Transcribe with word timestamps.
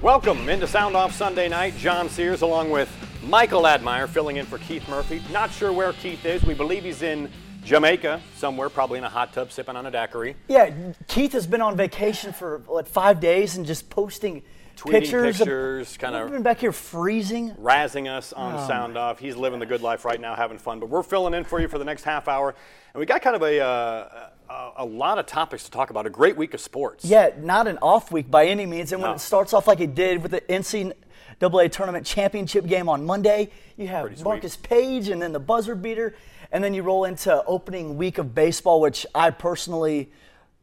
Welcome 0.00 0.48
into 0.48 0.66
Sound 0.66 0.96
Off 0.96 1.12
Sunday 1.14 1.48
night. 1.48 1.76
John 1.76 2.08
Sears 2.08 2.42
along 2.42 2.70
with 2.70 2.90
Michael 3.22 3.66
Admire 3.66 4.06
filling 4.06 4.36
in 4.36 4.46
for 4.46 4.58
Keith 4.58 4.88
Murphy. 4.88 5.22
Not 5.30 5.50
sure 5.52 5.72
where 5.72 5.92
Keith 5.92 6.24
is. 6.24 6.42
We 6.44 6.54
believe 6.54 6.82
he's 6.84 7.02
in 7.02 7.30
Jamaica 7.64 8.20
somewhere, 8.36 8.68
probably 8.70 8.98
in 8.98 9.04
a 9.04 9.08
hot 9.08 9.32
tub 9.32 9.52
sipping 9.52 9.76
on 9.76 9.86
a 9.86 9.90
daiquiri. 9.90 10.34
Yeah, 10.48 10.70
Keith 11.08 11.32
has 11.32 11.46
been 11.46 11.60
on 11.60 11.76
vacation 11.76 12.32
for 12.32 12.58
what 12.66 12.88
five 12.88 13.20
days 13.20 13.56
and 13.56 13.66
just 13.66 13.90
posting 13.90 14.42
Tweeting 14.76 14.90
pictures. 14.92 15.36
pictures, 15.38 15.96
kind 15.98 16.16
of 16.16 16.30
been 16.30 16.42
back 16.42 16.58
here 16.58 16.72
freezing. 16.72 17.50
razzing 17.60 18.08
us 18.10 18.32
on 18.32 18.54
Oh, 18.54 18.66
Sound 18.66 18.96
Off. 18.96 19.18
He's 19.18 19.36
living 19.36 19.60
the 19.60 19.66
good 19.66 19.82
life 19.82 20.06
right 20.06 20.18
now, 20.20 20.34
having 20.34 20.56
fun. 20.58 20.80
But 20.80 20.88
we're 20.88 21.02
filling 21.02 21.34
in 21.34 21.44
for 21.44 21.60
you 21.60 21.68
for 21.68 21.78
the 21.78 21.84
next 21.84 22.04
half 22.04 22.26
hour. 22.26 22.54
And 22.94 23.00
we 23.00 23.06
got 23.06 23.22
kind 23.22 23.34
of 23.36 23.42
a, 23.42 23.58
uh, 23.60 24.28
a, 24.50 24.72
a 24.78 24.84
lot 24.84 25.18
of 25.18 25.26
topics 25.26 25.64
to 25.64 25.70
talk 25.70 25.90
about. 25.90 26.06
A 26.06 26.10
great 26.10 26.36
week 26.36 26.52
of 26.54 26.60
sports. 26.60 27.04
Yeah, 27.04 27.30
not 27.40 27.66
an 27.66 27.78
off 27.80 28.12
week 28.12 28.30
by 28.30 28.46
any 28.46 28.66
means. 28.66 28.92
And 28.92 29.00
when 29.00 29.10
No. 29.12 29.14
it 29.14 29.20
starts 29.20 29.54
off 29.54 29.66
like 29.66 29.80
it 29.80 29.94
did 29.94 30.22
with 30.22 30.32
the 30.32 30.42
NCAA 30.42 31.70
tournament 31.72 32.04
championship 32.06 32.66
game 32.66 32.88
on 32.88 33.06
Monday, 33.06 33.50
you 33.78 33.88
have. 33.88 34.22
Marcus 34.22 34.56
Paige 34.56 35.08
and 35.08 35.22
then 35.22 35.32
the 35.32 35.40
buzzer 35.40 35.74
beater, 35.74 36.14
and 36.50 36.62
then 36.62 36.74
you 36.74 36.82
roll 36.82 37.04
into 37.04 37.42
opening 37.46 37.96
week 37.96 38.18
of 38.18 38.34
baseball, 38.34 38.80
which 38.82 39.06
I 39.14 39.30
personally 39.30 40.10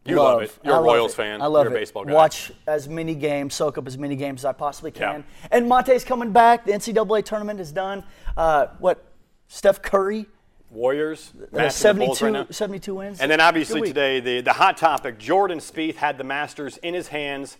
You 0.05 0.15
love 0.17 0.43
it. 0.43 0.55
You're 0.63 0.75
I 0.75 0.77
a 0.77 0.81
Royals 0.83 1.13
it. 1.13 1.17
fan. 1.17 1.41
I 1.41 1.47
love 1.47 1.65
You're 1.65 1.73
a 1.73 1.79
baseball 1.79 2.05
guy. 2.05 2.13
Watch 2.13 2.51
as 2.67 2.87
many 2.87 3.15
games, 3.15 3.55
soak 3.55 3.79
up 3.79 3.87
as 3.87 3.97
many 3.97 4.15
games 4.15 4.41
as 4.41 4.45
I 4.45 4.51
possibly 4.53 4.91
Yeah. 4.95 5.13
can. 5.13 5.23
And 5.49 5.67
Monte's 5.67 6.03
coming 6.03 6.31
back. 6.31 6.63
The 6.65 6.73
NCAA 6.73 7.23
tournament 7.23 7.59
is 7.59 7.71
done. 7.71 8.03
Uh, 8.37 8.67
what? 8.77 9.03
Steph 9.47 9.81
Curry, 9.81 10.27
Warriors, 10.71 11.33
uh, 11.35 11.45
matching 11.51 11.97
the 11.97 12.05
Bulls 12.05 12.19
72, 12.19 12.33
right 12.37 12.53
72 12.53 12.95
wins. 12.95 13.19
And 13.19 13.31
then 13.31 13.41
obviously 13.41 13.87
today, 13.87 14.19
the, 14.19 14.41
the 14.41 14.53
hot 14.53 14.77
topic, 14.77 15.17
Jordan 15.17 15.59
Spieth 15.59 15.95
had 15.95 16.17
the 16.17 16.23
Masters 16.23 16.77
in 16.77 16.93
his 16.93 17.07
hands 17.07 17.57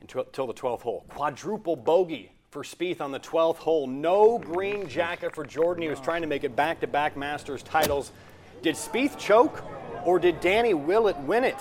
until, 0.00 0.46
the 0.46 0.54
12th 0.54 0.82
hole. 0.82 1.04
Quadruple 1.08 1.76
bogey 1.76 2.32
for 2.50 2.62
Spieth 2.62 3.00
on 3.00 3.12
the 3.12 3.20
12th 3.20 3.56
hole. 3.56 3.86
No 3.86 4.38
green 4.38 4.88
jacket 4.88 5.34
for 5.34 5.44
Jordan. 5.44 5.82
He 5.82 5.88
was 5.88 6.00
trying 6.00 6.22
to 6.22 6.28
make 6.28 6.44
it 6.44 6.54
back-to-back 6.54 7.16
Masters 7.16 7.62
titles. 7.62 8.12
Did 8.62 8.74
Spieth 8.74 9.18
choke 9.18 9.62
or 10.04 10.18
did 10.18 10.40
Danny 10.40 10.74
Willett 10.74 11.18
win 11.20 11.44
it? 11.44 11.60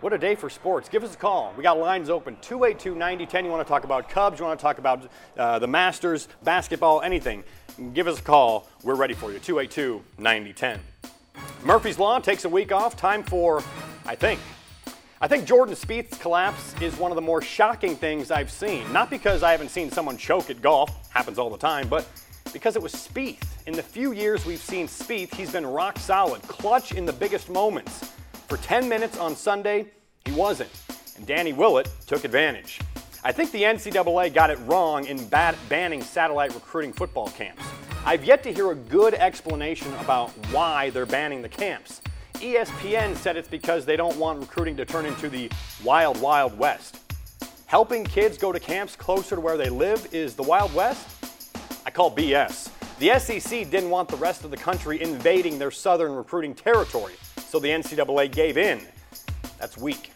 What 0.00 0.12
a 0.12 0.18
day 0.18 0.34
for 0.34 0.50
sports. 0.50 0.88
Give 0.88 1.02
us 1.02 1.14
a 1.14 1.16
call. 1.16 1.54
We 1.56 1.62
got 1.62 1.78
lines 1.78 2.10
open 2.10 2.36
282 2.42 2.94
9010. 2.94 3.44
You 3.44 3.50
want 3.50 3.66
to 3.66 3.68
talk 3.68 3.84
about 3.84 4.10
Cubs, 4.10 4.38
you 4.38 4.44
want 4.44 4.58
to 4.58 4.62
talk 4.62 4.78
about 4.78 5.08
uh, 5.38 5.58
the 5.58 5.66
Masters, 5.66 6.28
basketball, 6.44 7.00
anything. 7.00 7.44
Give 7.92 8.08
us 8.08 8.18
a 8.18 8.22
call. 8.22 8.68
We're 8.82 8.94
ready 8.94 9.12
for 9.12 9.32
you. 9.32 9.38
282 9.38 10.02
9010. 10.18 10.80
Murphy's 11.62 11.98
Law 11.98 12.18
takes 12.18 12.44
a 12.44 12.48
week 12.48 12.72
off. 12.72 12.96
Time 12.96 13.22
for, 13.22 13.62
I 14.06 14.14
think, 14.14 14.40
I 15.20 15.28
think 15.28 15.46
Jordan 15.46 15.74
Spieth's 15.74 16.16
collapse 16.16 16.74
is 16.80 16.96
one 16.96 17.10
of 17.10 17.16
the 17.16 17.22
more 17.22 17.42
shocking 17.42 17.96
things 17.96 18.30
I've 18.30 18.50
seen. 18.50 18.90
Not 18.92 19.10
because 19.10 19.42
I 19.42 19.50
haven't 19.50 19.70
seen 19.70 19.90
someone 19.90 20.16
choke 20.16 20.48
at 20.48 20.62
golf, 20.62 20.90
happens 21.10 21.38
all 21.38 21.50
the 21.50 21.58
time, 21.58 21.88
but 21.88 22.06
because 22.52 22.76
it 22.76 22.82
was 22.82 22.92
Spieth. 22.94 23.42
In 23.66 23.74
the 23.74 23.82
few 23.82 24.12
years 24.12 24.46
we've 24.46 24.60
seen 24.60 24.86
Spieth, 24.86 25.34
he's 25.34 25.52
been 25.52 25.66
rock 25.66 25.98
solid, 25.98 26.42
clutch 26.42 26.92
in 26.92 27.04
the 27.04 27.12
biggest 27.12 27.50
moments. 27.50 28.12
For 28.48 28.56
10 28.58 28.88
minutes 28.88 29.18
on 29.18 29.36
Sunday, 29.36 29.86
he 30.24 30.32
wasn't, 30.32 30.70
and 31.16 31.26
Danny 31.26 31.52
Willett 31.52 31.90
took 32.06 32.24
advantage. 32.24 32.80
I 33.26 33.32
think 33.32 33.50
the 33.50 33.64
NCAA 33.64 34.32
got 34.32 34.50
it 34.50 34.58
wrong 34.66 35.04
in 35.06 35.26
bat- 35.26 35.58
banning 35.68 36.00
satellite 36.00 36.54
recruiting 36.54 36.92
football 36.92 37.26
camps. 37.30 37.60
I've 38.04 38.24
yet 38.24 38.44
to 38.44 38.52
hear 38.52 38.70
a 38.70 38.76
good 38.76 39.14
explanation 39.14 39.92
about 39.94 40.30
why 40.52 40.90
they're 40.90 41.06
banning 41.06 41.42
the 41.42 41.48
camps. 41.48 42.02
ESPN 42.34 43.16
said 43.16 43.36
it's 43.36 43.48
because 43.48 43.84
they 43.84 43.96
don't 43.96 44.16
want 44.16 44.38
recruiting 44.38 44.76
to 44.76 44.84
turn 44.84 45.06
into 45.06 45.28
the 45.28 45.50
wild, 45.82 46.20
wild 46.20 46.56
west. 46.56 47.00
Helping 47.66 48.04
kids 48.04 48.38
go 48.38 48.52
to 48.52 48.60
camps 48.60 48.94
closer 48.94 49.34
to 49.34 49.40
where 49.40 49.56
they 49.56 49.70
live 49.70 50.06
is 50.14 50.36
the 50.36 50.44
Wild 50.44 50.72
West? 50.72 51.08
I 51.84 51.90
call 51.90 52.14
BS. 52.14 52.70
The 53.00 53.18
SEC 53.18 53.68
didn't 53.68 53.90
want 53.90 54.08
the 54.08 54.18
rest 54.18 54.44
of 54.44 54.52
the 54.52 54.56
country 54.56 55.02
invading 55.02 55.58
their 55.58 55.72
southern 55.72 56.12
recruiting 56.12 56.54
territory, 56.54 57.14
so 57.48 57.58
the 57.58 57.70
NCAA 57.70 58.30
gave 58.30 58.56
in. 58.56 58.80
That's 59.58 59.76
weak. 59.76 60.12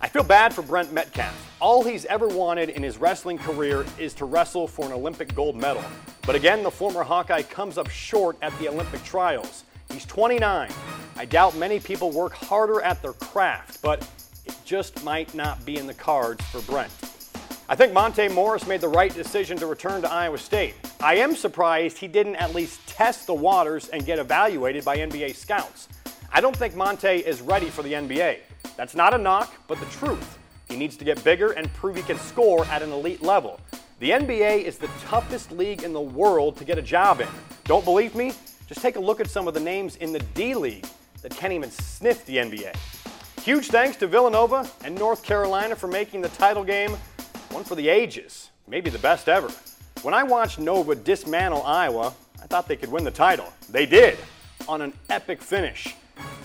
I 0.00 0.06
feel 0.06 0.22
bad 0.22 0.54
for 0.54 0.62
Brent 0.62 0.92
Metcalf. 0.92 1.56
All 1.60 1.82
he's 1.82 2.04
ever 2.04 2.28
wanted 2.28 2.68
in 2.68 2.84
his 2.84 2.98
wrestling 2.98 3.36
career 3.36 3.84
is 3.98 4.14
to 4.14 4.26
wrestle 4.26 4.68
for 4.68 4.86
an 4.86 4.92
Olympic 4.92 5.34
gold 5.34 5.56
medal. 5.56 5.82
But 6.24 6.36
again, 6.36 6.62
the 6.62 6.70
former 6.70 7.02
Hawkeye 7.02 7.42
comes 7.42 7.76
up 7.78 7.90
short 7.90 8.36
at 8.40 8.56
the 8.60 8.68
Olympic 8.68 9.02
trials. 9.02 9.64
He's 9.92 10.04
29. 10.06 10.70
I 11.16 11.24
doubt 11.24 11.56
many 11.56 11.80
people 11.80 12.12
work 12.12 12.32
harder 12.32 12.80
at 12.80 13.02
their 13.02 13.14
craft, 13.14 13.82
but 13.82 14.08
it 14.46 14.54
just 14.64 15.02
might 15.02 15.34
not 15.34 15.64
be 15.66 15.78
in 15.78 15.88
the 15.88 15.94
cards 15.94 16.44
for 16.44 16.60
Brent. 16.62 16.92
I 17.68 17.74
think 17.74 17.92
Monte 17.92 18.28
Morris 18.28 18.68
made 18.68 18.80
the 18.80 18.88
right 18.88 19.12
decision 19.12 19.58
to 19.58 19.66
return 19.66 20.00
to 20.02 20.10
Iowa 20.10 20.38
State. 20.38 20.76
I 21.00 21.16
am 21.16 21.34
surprised 21.34 21.98
he 21.98 22.06
didn't 22.06 22.36
at 22.36 22.54
least 22.54 22.86
test 22.86 23.26
the 23.26 23.34
waters 23.34 23.88
and 23.88 24.06
get 24.06 24.20
evaluated 24.20 24.84
by 24.84 24.98
NBA 24.98 25.34
scouts. 25.34 25.88
I 26.32 26.40
don't 26.40 26.56
think 26.56 26.76
Monte 26.76 27.08
is 27.08 27.42
ready 27.42 27.66
for 27.66 27.82
the 27.82 27.94
NBA. 27.94 28.38
That's 28.78 28.94
not 28.94 29.12
a 29.12 29.18
knock, 29.18 29.52
but 29.66 29.80
the 29.80 29.86
truth. 29.86 30.38
He 30.68 30.76
needs 30.76 30.96
to 30.98 31.04
get 31.04 31.22
bigger 31.24 31.50
and 31.50 31.70
prove 31.74 31.96
he 31.96 32.02
can 32.02 32.16
score 32.16 32.64
at 32.66 32.80
an 32.80 32.92
elite 32.92 33.22
level. 33.22 33.58
The 33.98 34.10
NBA 34.10 34.62
is 34.62 34.78
the 34.78 34.86
toughest 35.04 35.50
league 35.50 35.82
in 35.82 35.92
the 35.92 36.00
world 36.00 36.56
to 36.58 36.64
get 36.64 36.78
a 36.78 36.82
job 36.82 37.20
in. 37.20 37.26
Don't 37.64 37.84
believe 37.84 38.14
me? 38.14 38.34
Just 38.68 38.80
take 38.80 38.94
a 38.94 39.00
look 39.00 39.18
at 39.18 39.28
some 39.28 39.48
of 39.48 39.54
the 39.54 39.58
names 39.58 39.96
in 39.96 40.12
the 40.12 40.20
D 40.20 40.54
League 40.54 40.86
that 41.22 41.34
can't 41.34 41.52
even 41.52 41.72
sniff 41.72 42.24
the 42.24 42.36
NBA. 42.36 42.72
Huge 43.42 43.66
thanks 43.66 43.96
to 43.96 44.06
Villanova 44.06 44.70
and 44.84 44.94
North 44.94 45.24
Carolina 45.24 45.74
for 45.74 45.88
making 45.88 46.20
the 46.20 46.28
title 46.28 46.62
game 46.62 46.92
one 47.50 47.64
for 47.64 47.74
the 47.74 47.88
ages, 47.88 48.50
maybe 48.68 48.90
the 48.90 48.98
best 49.00 49.28
ever. 49.28 49.50
When 50.02 50.14
I 50.14 50.22
watched 50.22 50.60
Nova 50.60 50.94
dismantle 50.94 51.64
Iowa, 51.64 52.14
I 52.40 52.46
thought 52.46 52.68
they 52.68 52.76
could 52.76 52.92
win 52.92 53.02
the 53.02 53.10
title. 53.10 53.52
They 53.68 53.86
did, 53.86 54.18
on 54.68 54.82
an 54.82 54.92
epic 55.10 55.42
finish. 55.42 55.96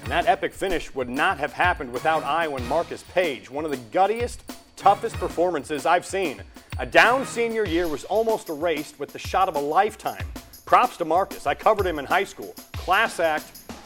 And 0.04 0.12
that 0.12 0.28
epic 0.28 0.54
finish 0.54 0.94
would 0.94 1.08
not 1.08 1.38
have 1.38 1.54
happened 1.54 1.94
without 1.94 2.24
Iowa 2.24 2.58
and 2.58 2.68
Marcus 2.68 3.04
Paige, 3.14 3.50
one 3.50 3.64
of 3.64 3.72
the 3.72 3.78
guttiest, 3.78 4.40
toughest 4.76 5.16
performances 5.16 5.86
I've 5.86 6.06
seen. 6.06 6.42
A 6.78 6.86
down 6.86 7.26
senior 7.26 7.66
year 7.66 7.88
was 7.88 8.04
almost 8.04 8.50
erased 8.50 9.00
with 9.00 9.14
the 9.14 9.20
shot 9.20 9.48
of 9.48 9.56
a 9.56 9.60
lifetime. 9.60 10.26
Props 10.66 10.98
to 10.98 11.06
Marcus. 11.06 11.48
I 11.48 11.56
covered 11.56 11.88
him 11.88 12.00
in 12.00 12.06
high 12.06 12.26
school. 12.26 12.54
Class 12.74 13.22
act, 13.22 13.46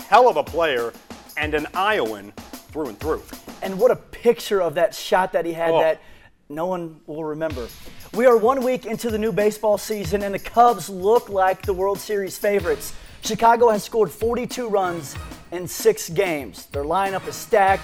hell 0.10 0.28
of 0.28 0.38
a 0.38 0.44
player, 0.44 0.92
and 1.38 1.54
an 1.54 1.68
Iowan 1.76 2.32
through 2.72 2.88
and 2.88 3.00
through. 3.00 3.22
And 3.62 3.78
what 3.78 3.92
a 3.92 3.96
picture 3.96 4.60
of 4.62 4.74
that 4.74 4.96
shot 4.96 5.34
that 5.34 5.46
he 5.46 5.54
had 5.54 5.70
Oh. 5.70 5.82
that 5.82 6.02
no 6.50 6.66
one 6.66 7.00
will 7.06 7.26
remember. 7.26 7.68
We 8.16 8.26
are 8.26 8.38
one 8.38 8.64
week 8.64 8.88
into 8.88 9.12
the 9.12 9.20
new 9.20 9.32
baseball 9.32 9.78
season, 9.78 10.24
and 10.24 10.34
the 10.34 10.40
Cubs 10.40 10.90
look 10.90 11.30
like 11.30 11.62
the 11.64 11.74
World 11.74 12.00
Series 12.00 12.40
favorites. 12.40 12.94
Chicago 13.22 13.70
has 13.70 13.84
scored 13.84 14.10
42 14.10 14.68
runs 14.68 15.16
in 15.52 15.68
six 15.68 16.10
games. 16.10 16.66
Their 16.68 16.84
lineup 16.84 17.28
is 17.28 17.36
stacked, 17.36 17.84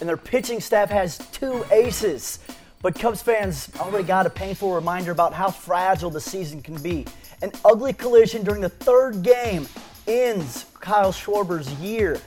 and 0.00 0.08
their 0.08 0.16
pitching 0.16 0.60
staff 0.60 0.90
has 0.90 1.18
two 1.32 1.64
aces. 1.70 2.38
But 2.80 2.94
Cubs 2.94 3.22
fans 3.22 3.70
already 3.80 4.04
got 4.04 4.26
a 4.26 4.30
painful 4.30 4.72
reminder 4.72 5.10
about 5.10 5.34
how 5.34 5.50
fragile 5.50 6.10
the 6.10 6.20
season 6.20 6.62
can 6.62 6.80
be. 6.80 7.06
An 7.42 7.50
ugly 7.64 7.92
collision 7.92 8.44
during 8.44 8.60
the 8.60 8.68
third 8.68 9.22
game 9.22 9.66
ends 10.06 10.66
Kyle 10.80 11.12
Schwarber's 11.12 11.72
year. 11.74 12.20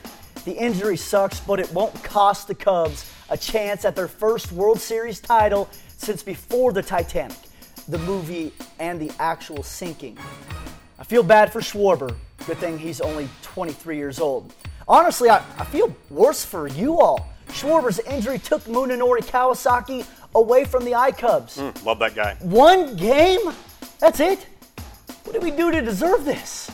The 0.44 0.52
injury 0.52 0.96
sucks, 0.96 1.40
but 1.40 1.60
it 1.60 1.72
won't 1.72 1.94
cost 2.02 2.48
the 2.48 2.54
Cubs 2.54 3.10
a 3.30 3.36
chance 3.36 3.84
at 3.84 3.96
their 3.96 4.08
first 4.08 4.52
World 4.52 4.80
Series 4.80 5.20
title 5.20 5.68
since 5.96 6.22
before 6.22 6.72
the 6.72 6.82
Titanic, 6.82 7.36
the 7.88 7.98
movie, 7.98 8.52
and 8.78 9.00
the 9.00 9.10
actual 9.18 9.62
sinking. 9.62 10.18
I 10.98 11.04
feel 11.04 11.22
bad 11.22 11.52
for 11.52 11.60
Schwarber. 11.60 12.14
Good 12.46 12.58
thing 12.58 12.78
he's 12.78 13.00
only 13.00 13.28
23 13.42 13.96
years 13.96 14.20
old. 14.20 14.52
Honestly, 14.88 15.30
I, 15.30 15.38
I 15.58 15.64
feel 15.64 15.94
worse 16.10 16.44
for 16.44 16.66
you 16.66 17.00
all. 17.00 17.28
Schwarber's 17.52 17.98
injury 18.00 18.38
took 18.38 18.62
Munenori 18.64 19.20
Kawasaki 19.20 20.06
away 20.34 20.64
from 20.64 20.84
the 20.84 20.94
I 20.94 21.12
Cubs. 21.12 21.58
Mm, 21.58 21.84
love 21.84 21.98
that 21.98 22.14
guy. 22.14 22.36
One 22.40 22.96
game? 22.96 23.40
That's 23.98 24.20
it? 24.20 24.46
What 25.24 25.34
did 25.34 25.42
we 25.42 25.50
do 25.50 25.70
to 25.70 25.82
deserve 25.82 26.24
this? 26.24 26.70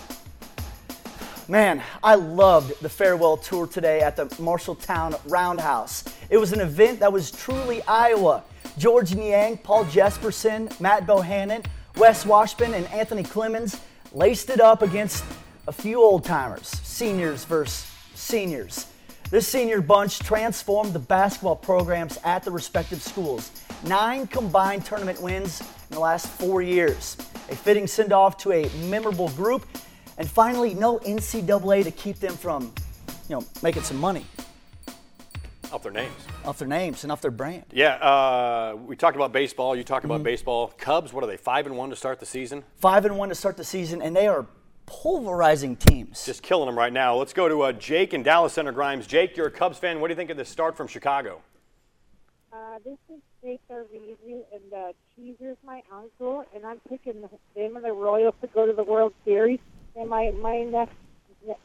Man, 1.49 1.83
I 2.03 2.15
loved 2.15 2.81
the 2.83 2.89
farewell 2.89 3.39
tour 3.39 3.67
today 3.67 4.01
at 4.01 4.17
the 4.17 4.27
Marshalltown 4.37 5.19
Roundhouse. 5.27 6.05
It 6.29 6.37
was 6.37 6.53
an 6.53 6.61
event 6.61 7.01
that 7.01 7.13
was 7.13 7.31
truly 7.31 7.83
Iowa. 7.89 8.43
George 8.77 9.15
Niang, 9.15 9.57
Paul 9.57 9.87
Jesperson, 9.87 10.79
Matt 10.79 11.07
Bohannon, 11.07 11.65
Wes 11.97 12.27
Washburn, 12.27 12.75
and 12.75 12.87
Anthony 12.89 13.23
Clemmons 13.23 13.81
laced 14.13 14.51
it 14.51 14.61
up 14.61 14.83
against 14.83 15.25
a 15.67 15.73
few 15.73 16.03
old 16.03 16.25
timers, 16.25 16.69
seniors 16.69 17.45
versus 17.45 17.88
seniors. 18.19 18.87
This 19.31 19.47
senior 19.47 19.81
bunch 19.81 20.19
transformed 20.21 20.93
the 20.93 20.99
basketball 20.99 21.57
programs 21.57 22.19
at 22.25 22.43
the 22.45 22.51
respective 22.51 23.03
schools. 23.03 23.51
Nine 23.85 24.27
combined 24.27 24.85
tournament 24.85 25.21
wins 25.21 25.61
in 25.61 25.67
the 25.91 26.01
last 26.01 26.27
four 26.29 26.63
years. 26.63 27.17
A 27.51 27.55
fitting 27.57 27.87
send 27.87 28.13
off 28.13 28.37
to 28.39 28.53
a 28.53 28.69
memorable 28.89 29.29
group. 29.31 29.67
And 30.17 30.29
finally, 30.29 30.75
no 30.75 30.99
NCAA 31.01 31.85
to 31.85 31.91
keep 31.91 32.19
them 32.19 32.35
from, 32.35 32.73
you 33.29 33.37
know, 33.37 33.45
making 33.63 33.83
some 33.83 33.99
money 33.99 34.27
Off 35.73 35.83
their 35.83 35.93
names. 35.93 36.13
off 36.45 36.59
their 36.59 36.67
names 36.67 37.05
and 37.05 37.13
off 37.13 37.21
their 37.21 37.31
brand. 37.31 37.65
Yeah, 37.73 37.95
uh, 37.97 38.77
we 38.77 38.97
talked 38.97 39.15
about 39.17 39.33
baseball. 39.33 39.77
You 39.77 39.85
talked 39.85 40.05
Mm-hmm. 40.05 40.11
about 40.13 40.25
baseball. 40.25 40.73
Cubs, 40.79 41.13
what 41.13 41.23
are 41.23 41.27
they? 41.29 41.37
Five 41.37 41.67
and 41.67 41.77
one 41.77 41.91
to 41.91 41.97
start 41.97 42.19
the 42.19 42.27
season. 42.27 42.65
Five 42.81 43.05
and 43.05 43.17
one 43.19 43.29
to 43.29 43.35
start 43.35 43.57
the 43.59 43.65
season, 43.65 44.01
and 44.03 44.17
they 44.17 44.27
are 44.27 44.47
pulverizing 44.89 45.77
teams. 45.77 46.25
Just 46.25 46.43
killing 46.43 46.67
them 46.67 46.77
right 46.79 46.93
now. 46.93 47.15
Let's 47.15 47.33
go 47.33 47.49
to 47.49 47.63
uh, 47.63 47.73
Jake 47.73 48.15
in 48.15 48.23
Dallas 48.23 48.53
Center 48.53 48.73
Grimes. 48.73 49.07
Jake, 49.07 49.37
you're 49.37 49.47
a 49.47 49.51
Cubs 49.51 49.79
fan. 49.79 50.01
What 50.01 50.09
do 50.09 50.13
you 50.13 50.17
think 50.17 50.31
of 50.31 50.37
this 50.37 50.49
start 50.49 50.77
from 50.77 50.87
Chicago? 50.89 51.41
Uh, 52.53 52.79
this 52.85 52.97
is 53.11 53.21
Jake 53.43 53.61
Arvizu, 53.71 54.43
and 54.53 54.73
uh, 54.75 54.93
Cheeser's 55.15 55.57
my 55.65 55.83
uncle, 55.93 56.45
and 56.55 56.65
I'm 56.65 56.81
picking 56.89 57.21
the- 57.21 57.61
him 57.61 57.77
and 57.77 57.85
the 57.85 57.93
Royals 57.93 58.35
to 58.41 58.47
go 58.49 58.67
to 58.67 58.73
the 58.73 58.83
World 58.85 59.13
Series. 59.25 59.61
And 59.95 60.09
my 60.09 60.31
my 60.41 60.63
next 60.63 60.93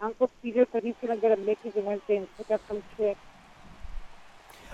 uncle 0.02 0.30
Peter 0.42 0.66
said 0.72 0.84
he's 0.84 0.96
going 1.02 1.16
to 1.16 1.22
go 1.22 1.34
to 1.34 1.40
Mickey's 1.42 1.75
on 1.78 1.86
Wednesday 1.86 2.18
and 2.18 2.28
pick 2.38 2.52
up 2.52 2.62
some 2.68 2.81
chicks. 2.98 3.20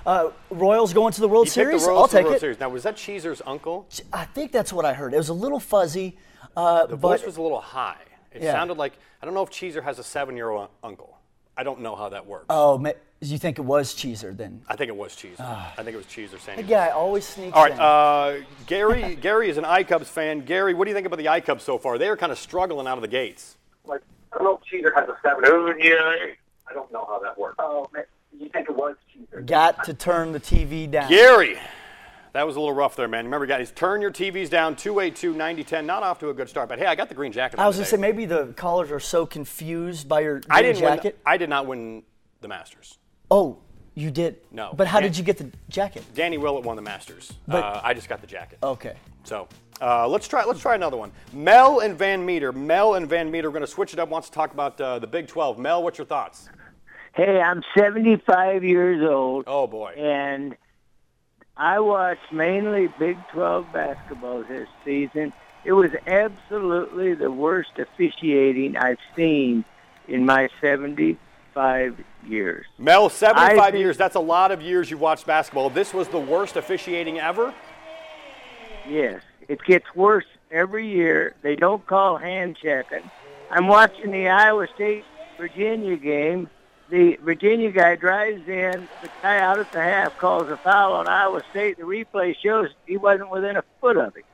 Uh, 0.05 0.29
Royals 0.49 0.93
going 0.93 1.11
to 1.13 1.21
the 1.21 1.27
World 1.27 1.47
You 1.47 1.51
Series? 1.51 1.85
the 1.85 1.91
I'll 1.91 2.07
to 2.07 2.11
the 2.11 2.17
take 2.19 2.25
World 2.25 2.35
it. 2.37 2.39
Series. 2.39 2.59
Now, 2.59 2.69
was 2.69 2.83
that 2.83 2.95
Cheeser's 2.95 3.41
uncle? 3.45 3.85
I 4.13 4.25
think 4.25 4.51
that's 4.51 4.71
what 4.71 4.85
I 4.85 4.93
heard. 4.93 5.13
It 5.13 5.17
was 5.17 5.29
a 5.29 5.33
little 5.33 5.59
fuzzy, 5.59 6.17
uh, 6.55 6.85
The 6.85 6.95
but 6.95 6.97
voice 7.19 7.25
was 7.25 7.37
a 7.37 7.41
little 7.41 7.59
high. 7.61 7.97
It 8.31 8.41
Yeah. 8.43 8.51
sounded 8.53 8.77
like 8.77 8.93
I 9.21 9.25
don't 9.25 9.33
know 9.33 9.43
if 9.43 9.49
Cheeser 9.49 9.83
has 9.83 9.99
a 9.99 10.03
seven-year-old 10.03 10.69
uncle. 10.83 11.17
I 11.57 11.63
don't 11.63 11.81
know 11.81 11.95
how 11.95 12.07
that 12.09 12.25
works. 12.25 12.45
oh, 12.49 12.77
ma- 12.77 12.91
you 13.19 13.37
think 13.37 13.59
it 13.59 13.63
was 13.63 13.93
Cheeser 13.93 14.35
then? 14.35 14.61
I 14.69 14.77
think 14.77 14.87
it 14.87 14.95
was 14.95 15.13
Cheeser. 15.13 15.41
I 15.41 15.73
think 15.83 15.89
it 15.89 15.97
was 15.97 16.05
Cheeser 16.05 16.39
saying. 16.39 16.57
The 16.59 16.63
it. 16.63 16.69
guy 16.69 16.89
always 16.89 17.25
sneaks 17.27 17.53
All 17.53 17.63
right, 17.63 17.73
in. 17.73 17.79
uh, 17.79 18.45
Gary. 18.65 19.15
Gary 19.21 19.49
is 19.49 19.57
an 19.57 19.65
iCubs 19.65 20.05
fan. 20.05 20.39
Gary, 20.45 20.73
what 20.73 20.85
do 20.85 20.89
you 20.91 20.95
think 20.95 21.05
about 21.05 21.17
the 21.19 21.25
iCubs 21.25 21.61
so 21.61 21.77
far? 21.77 21.97
They 21.97 22.07
are 22.07 22.15
kind 22.15 22.31
of 22.31 22.37
struggling 22.39 22.87
out 22.87 22.97
of 22.97 23.01
the 23.01 23.09
gates. 23.09 23.57
like 23.85 24.01
I 24.31 24.37
don't 24.37 24.45
know 24.45 24.55
if 24.57 24.63
Cheater 24.63 24.93
has 24.95 25.09
a 25.09 25.17
seven. 25.21 25.43
Oh, 25.47 25.73
yeah. 25.77 26.33
I 26.69 26.73
don't 26.73 26.89
know 26.93 27.03
how 27.05 27.19
that 27.19 27.37
works. 27.37 27.55
Oh, 27.59 27.89
man. 27.93 28.03
you 28.39 28.47
think 28.49 28.69
it 28.69 28.75
was 28.77 28.95
Cheater? 29.11 29.41
Got 29.41 29.83
to 29.85 29.93
turn 29.93 30.31
the 30.31 30.39
TV 30.39 30.89
down. 30.89 31.09
Gary, 31.09 31.57
that 32.33 32.45
was 32.45 32.55
a 32.55 32.59
little 32.59 32.75
rough 32.75 32.95
there, 32.95 33.07
man. 33.07 33.25
Remember, 33.25 33.45
guys, 33.45 33.71
turn 33.71 34.01
your 34.01 34.11
TVs 34.11 34.49
down. 34.49 34.75
282 34.75 35.31
9010. 35.31 35.85
Not 35.85 36.03
off 36.03 36.19
to 36.19 36.29
a 36.29 36.33
good 36.33 36.49
start, 36.49 36.69
but 36.69 36.79
hey, 36.79 36.85
I 36.85 36.95
got 36.95 37.09
the 37.09 37.15
green 37.15 37.31
jacket. 37.31 37.59
I 37.59 37.67
was 37.67 37.75
going 37.77 37.85
to 37.85 37.89
say 37.91 37.97
maybe 37.97 38.25
the 38.25 38.53
callers 38.55 38.91
are 38.91 38.99
so 38.99 39.25
confused 39.25 40.07
by 40.07 40.21
your 40.21 40.41
I 40.49 40.61
green 40.61 40.73
didn't 40.73 40.83
win. 40.89 40.95
jacket. 40.97 41.19
I 41.25 41.37
did 41.37 41.49
not 41.49 41.65
win 41.65 42.03
the 42.41 42.47
Masters. 42.47 42.97
Oh, 43.31 43.59
you 43.95 44.11
did. 44.11 44.37
No. 44.51 44.73
But 44.75 44.87
how 44.87 44.99
Yeah. 44.99 45.03
did 45.07 45.17
you 45.17 45.23
get 45.23 45.37
the 45.37 45.51
jacket? 45.69 46.03
Danny 46.15 46.37
Willett 46.37 46.63
won 46.63 46.75
the 46.75 46.81
Masters. 46.81 47.33
But- 47.47 47.63
uh, 47.63 47.81
I 47.83 47.93
just 47.93 48.07
got 48.09 48.21
the 48.21 48.27
jacket. 48.27 48.59
Okay. 48.63 48.95
So 49.23 49.47
uh, 49.81 50.07
let's 50.07 50.27
try. 50.27 50.43
Let's 50.45 50.59
try 50.61 50.75
another 50.75 50.97
one. 50.97 51.11
Mel 51.33 51.79
and 51.79 51.97
Van 51.97 52.25
Meter. 52.25 52.51
Mel 52.53 52.95
and 52.95 53.07
Van 53.07 53.29
Meter. 53.29 53.49
We're 53.49 53.53
going 53.53 53.61
to 53.65 53.67
switch 53.71 53.93
it 53.93 53.99
up. 53.99 54.09
Wants 54.09 54.29
to 54.29 54.33
talk 54.33 54.53
about 54.53 54.79
uh, 54.79 54.99
the 54.99 55.07
Big 55.07 55.27
12. 55.27 55.57
Mel, 55.59 55.83
what's 55.83 55.97
your 55.97 56.05
thoughts? 56.07 56.47
Hey, 57.13 57.39
I'm 57.41 57.61
75 57.77 58.63
years 58.63 59.03
old, 59.09 59.43
Oh 59.47 59.67
boy. 59.67 59.93
and 59.97 60.55
I 61.59 61.79
watched 61.79 62.31
mainly 62.31 62.87
Big 62.97 63.17
12 63.33 63.73
basketball 63.73 64.43
this 64.43 64.69
season. 64.85 65.33
It 65.65 65.73
was 65.73 65.91
absolutely 66.07 67.15
the 67.15 67.29
worst 67.29 67.71
officiating 67.77 68.77
I've 68.77 68.97
seen 69.13 69.65
in 70.07 70.25
my 70.25 70.47
75 70.61 71.97
years. 72.25 72.65
Mel, 72.77 73.09
75 73.09 73.71
think- 73.73 73.75
years. 73.75 73.97
That's 73.97 74.15
a 74.15 74.21
lot 74.21 74.51
of 74.51 74.61
years 74.61 74.89
you've 74.89 75.01
watched 75.01 75.27
basketball. 75.27 75.69
This 75.69 75.93
was 75.93 76.07
the 76.07 76.17
worst 76.19 76.55
officiating 76.55 77.19
ever. 77.19 77.53
Yes, 78.87 79.21
it 79.49 79.61
gets 79.65 79.93
worse 79.93 80.25
every 80.49 80.87
year. 80.87 81.35
They 81.41 81.57
don't 81.57 81.85
call 81.85 82.15
hand 82.15 82.55
checking. 82.55 83.03
I'm 83.51 83.67
watching 83.67 84.11
the 84.11 84.29
Iowa 84.29 84.67
State 84.75 85.03
Virginia 85.37 85.97
game. 85.97 86.49
The 86.89 87.17
Virginia 87.21 87.71
guy 87.71 87.95
drives 87.95 88.47
in. 88.47 88.87
The 89.01 89.09
guy 89.21 89.39
out 89.39 89.59
at 89.59 89.71
the 89.71 89.81
half 89.81 90.17
calls 90.17 90.49
a 90.49 90.57
foul 90.57 90.93
on 90.93 91.07
Iowa 91.07 91.43
State. 91.51 91.77
The 91.77 91.83
replay 91.83 92.35
shows 92.35 92.69
he 92.87 92.97
wasn't 92.97 93.29
within 93.29 93.57
a 93.57 93.63
foot 93.79 93.97
of 93.97 94.17
it. 94.17 94.25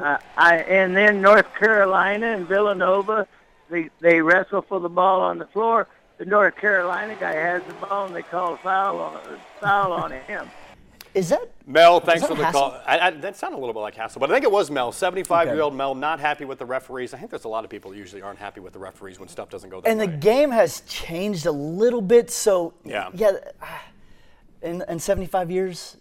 Uh, 0.00 0.16
I 0.38 0.56
and 0.56 0.96
then 0.96 1.20
North 1.20 1.54
Carolina 1.54 2.28
and 2.28 2.48
Villanova, 2.48 3.26
they 3.68 3.90
they 4.00 4.22
wrestle 4.22 4.62
for 4.62 4.80
the 4.80 4.88
ball 4.88 5.20
on 5.20 5.38
the 5.38 5.46
floor. 5.46 5.86
The 6.16 6.24
North 6.24 6.56
Carolina 6.56 7.14
guy 7.20 7.34
has 7.34 7.62
the 7.64 7.74
ball 7.74 8.06
and 8.06 8.16
they 8.16 8.22
call 8.22 8.54
a 8.54 8.56
foul 8.56 8.98
on 9.00 9.20
foul 9.60 9.92
on 9.92 10.12
him. 10.12 10.48
Is 11.14 11.28
that 11.28 11.50
Mel, 11.66 12.00
thanks 12.00 12.22
that 12.22 12.28
for 12.28 12.34
the 12.34 12.44
Hassel? 12.44 12.70
call. 12.70 12.80
I, 12.86 12.98
I, 12.98 13.10
that 13.10 13.36
sounded 13.36 13.58
a 13.58 13.60
little 13.60 13.74
bit 13.74 13.80
like 13.80 13.94
Hassel, 13.94 14.18
but 14.18 14.30
I 14.30 14.32
think 14.34 14.44
it 14.44 14.50
was 14.52 14.70
Mel. 14.70 14.92
75 14.92 15.48
year 15.48 15.60
old 15.60 15.74
Mel, 15.74 15.94
not 15.94 16.18
happy 16.20 16.44
with 16.46 16.58
the 16.58 16.64
referees. 16.66 17.12
I 17.12 17.18
think 17.18 17.30
there's 17.30 17.44
a 17.44 17.48
lot 17.48 17.64
of 17.64 17.70
people 17.70 17.90
who 17.92 17.98
usually 17.98 18.22
aren't 18.22 18.38
happy 18.38 18.60
with 18.60 18.72
the 18.72 18.78
referees 18.78 19.18
when 19.20 19.28
stuff 19.28 19.50
doesn't 19.50 19.68
go 19.68 19.80
their 19.80 19.94
way. 19.94 20.02
and 20.04 20.12
the 20.12 20.16
game 20.16 20.50
has 20.50 20.80
changed 20.88 21.44
a 21.46 21.52
little 21.52 22.00
bit. 22.00 22.30
So 22.30 22.72
Yeah. 22.84 23.10
yeah. 23.14 23.32
Uh, 23.60 23.66
in, 24.62 24.82
in 24.88 24.98
75 25.00 25.50
years, 25.50 25.96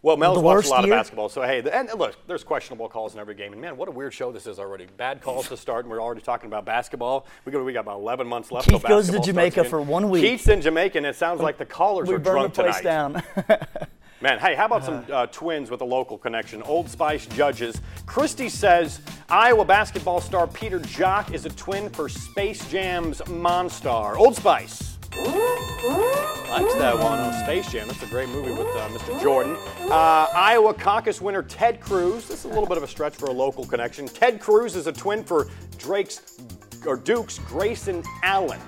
Well, 0.00 0.16
Mel's 0.16 0.38
watched 0.38 0.68
a 0.68 0.70
lot 0.70 0.84
year? 0.84 0.94
of 0.94 0.98
basketball, 1.00 1.28
so 1.28 1.42
hey, 1.42 1.68
and 1.70 1.90
look, 1.98 2.14
there's 2.28 2.44
questionable 2.44 2.88
calls 2.88 3.14
in 3.14 3.20
every 3.20 3.34
game, 3.34 3.52
and 3.52 3.60
man, 3.60 3.76
what 3.76 3.88
a 3.88 3.90
weird 3.90 4.14
show 4.14 4.30
this 4.30 4.46
is 4.46 4.58
already. 4.60 4.86
Bad 4.96 5.20
calls 5.20 5.48
to 5.48 5.56
start, 5.56 5.84
and 5.84 5.90
we're 5.90 6.00
already 6.00 6.20
talking 6.20 6.46
about 6.46 6.64
basketball. 6.64 7.26
We 7.44 7.50
got 7.52 7.64
we 7.64 7.72
got 7.72 7.80
about 7.80 7.98
11 7.98 8.26
months 8.26 8.52
left. 8.52 8.68
Keith 8.68 8.84
goes 8.84 9.10
to 9.10 9.18
Jamaica 9.18 9.64
for 9.64 9.80
one 9.82 10.08
week. 10.08 10.22
Keith's 10.22 10.48
in 10.48 10.60
Jamaica, 10.62 10.96
and 10.98 11.06
it 11.06 11.16
sounds 11.16 11.40
like 11.40 11.58
the 11.58 11.66
callers 11.66 12.08
we 12.08 12.14
are 12.14 12.18
burn 12.20 12.42
the 12.42 12.48
place 12.50 12.76
tonight. 12.78 12.84
down. 12.84 13.22
Man, 14.26 14.40
hey, 14.40 14.56
how 14.56 14.64
about 14.64 14.84
some 14.84 15.04
uh, 15.12 15.26
twins 15.26 15.70
with 15.70 15.82
a 15.82 15.84
local 15.84 16.18
connection? 16.18 16.60
Old 16.64 16.90
Spice 16.90 17.26
judges. 17.26 17.80
Christie 18.06 18.48
says 18.48 19.00
Iowa 19.28 19.64
basketball 19.64 20.20
star 20.20 20.48
Peter 20.48 20.80
Jok 20.80 21.32
is 21.32 21.46
a 21.46 21.50
twin 21.50 21.88
for 21.90 22.08
Space 22.08 22.68
Jam's 22.68 23.20
Monstar. 23.20 24.16
Old 24.16 24.34
Spice. 24.34 24.98
Likes 25.14 26.74
that 26.74 26.98
one 26.98 27.20
on 27.20 27.32
Space 27.44 27.70
Jam. 27.70 27.86
That's 27.86 28.02
a 28.02 28.06
great 28.06 28.28
movie 28.30 28.50
with 28.50 28.66
uh, 28.66 28.88
Mr. 28.88 29.22
Jordan. 29.22 29.56
Uh, 29.82 30.26
Iowa 30.34 30.74
caucus 30.74 31.20
winner 31.20 31.44
Ted 31.44 31.80
Cruz. 31.80 32.26
This 32.26 32.40
is 32.40 32.46
a 32.46 32.48
little 32.48 32.66
bit 32.66 32.78
of 32.78 32.82
a 32.82 32.88
stretch 32.88 33.14
for 33.14 33.26
a 33.26 33.32
local 33.32 33.64
connection. 33.64 34.08
Ted 34.08 34.40
Cruz 34.40 34.74
is 34.74 34.88
a 34.88 34.92
twin 34.92 35.22
for 35.22 35.46
Drake's 35.78 36.40
or 36.84 36.96
Duke's 36.96 37.38
Grayson 37.38 38.02
Allen. 38.24 38.58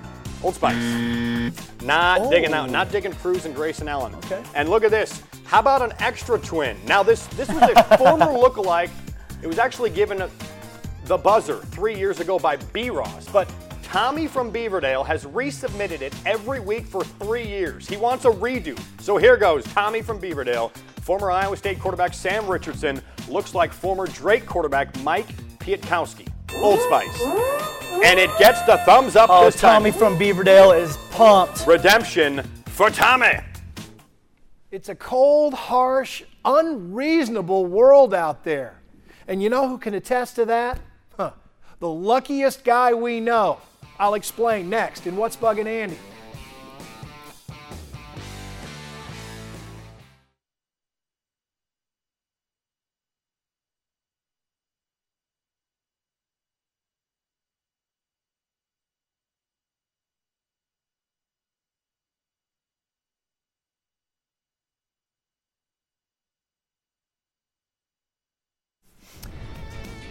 Old 0.41 0.55
Spice. 0.55 1.51
Not 1.83 2.31
digging 2.31 2.53
out, 2.53 2.69
not 2.69 2.93
digging 2.93 3.11
Cruz 3.11 3.43
and 3.43 3.53
Grayson 3.53 3.89
Allen. 3.89 4.15
Okay. 4.15 4.41
And 4.55 4.69
look 4.69 4.85
at 4.85 4.91
this. 4.91 5.21
How 5.49 5.59
about 5.61 5.81
an 5.81 5.93
extra 5.97 6.37
twin? 6.37 6.77
Now 6.85 7.01
this 7.01 7.25
this 7.29 7.49
was 7.49 7.63
a 7.63 7.83
former 7.97 8.27
lookalike. 8.27 8.91
It 9.41 9.47
was 9.47 9.57
actually 9.57 9.89
given 9.89 10.21
a, 10.21 10.29
the 11.05 11.17
buzzer 11.17 11.57
three 11.71 11.97
years 11.97 12.19
ago 12.19 12.37
by 12.37 12.57
B. 12.57 12.91
Ross. 12.91 13.27
But 13.33 13.51
Tommy 13.81 14.27
from 14.27 14.53
Beaverdale 14.53 15.03
has 15.07 15.25
resubmitted 15.25 16.01
it 16.01 16.13
every 16.23 16.59
week 16.59 16.85
for 16.85 17.03
three 17.03 17.47
years. 17.47 17.87
He 17.89 17.97
wants 17.97 18.25
a 18.25 18.29
redo. 18.29 18.79
So 19.01 19.17
here 19.17 19.37
goes 19.37 19.63
Tommy 19.63 20.03
from 20.03 20.21
Beaverdale. 20.21 20.69
Former 21.01 21.31
Iowa 21.31 21.57
State 21.57 21.79
quarterback 21.79 22.13
Sam 22.13 22.45
Richardson 22.45 23.01
looks 23.27 23.55
like 23.55 23.73
former 23.73 24.05
Drake 24.05 24.45
quarterback 24.45 24.95
Mike 25.01 25.25
Pietkowski. 25.57 26.27
Old 26.57 26.79
Spice. 26.81 27.21
And 28.05 28.19
it 28.19 28.29
gets 28.37 28.61
the 28.67 28.77
thumbs 28.85 29.15
up 29.15 29.31
Oh, 29.31 29.45
this 29.45 29.59
time. 29.59 29.81
Tommy 29.81 29.91
from 29.91 30.15
Beaverdale 30.19 30.79
is 30.79 30.95
pumped. 31.09 31.65
Redemption 31.65 32.43
for 32.67 32.91
Tommy. 32.91 33.39
It's 34.71 34.87
a 34.87 34.95
cold, 34.95 35.55
harsh, 35.55 36.23
unreasonable 36.45 37.65
world 37.65 38.13
out 38.13 38.43
there. 38.43 38.79
And 39.27 39.41
you 39.41 39.49
know 39.49 39.67
who 39.67 39.79
can 39.79 39.95
attest 39.95 40.35
to 40.35 40.45
that? 40.45 40.79
Huh. 41.17 41.31
The 41.79 41.89
luckiest 41.89 42.63
guy 42.63 42.93
we 42.93 43.19
know. 43.19 43.61
I'll 43.99 44.13
explain 44.13 44.69
next 44.69 45.07
in 45.07 45.17
What's 45.17 45.35
Bugging 45.35 45.65
Andy. 45.65 45.97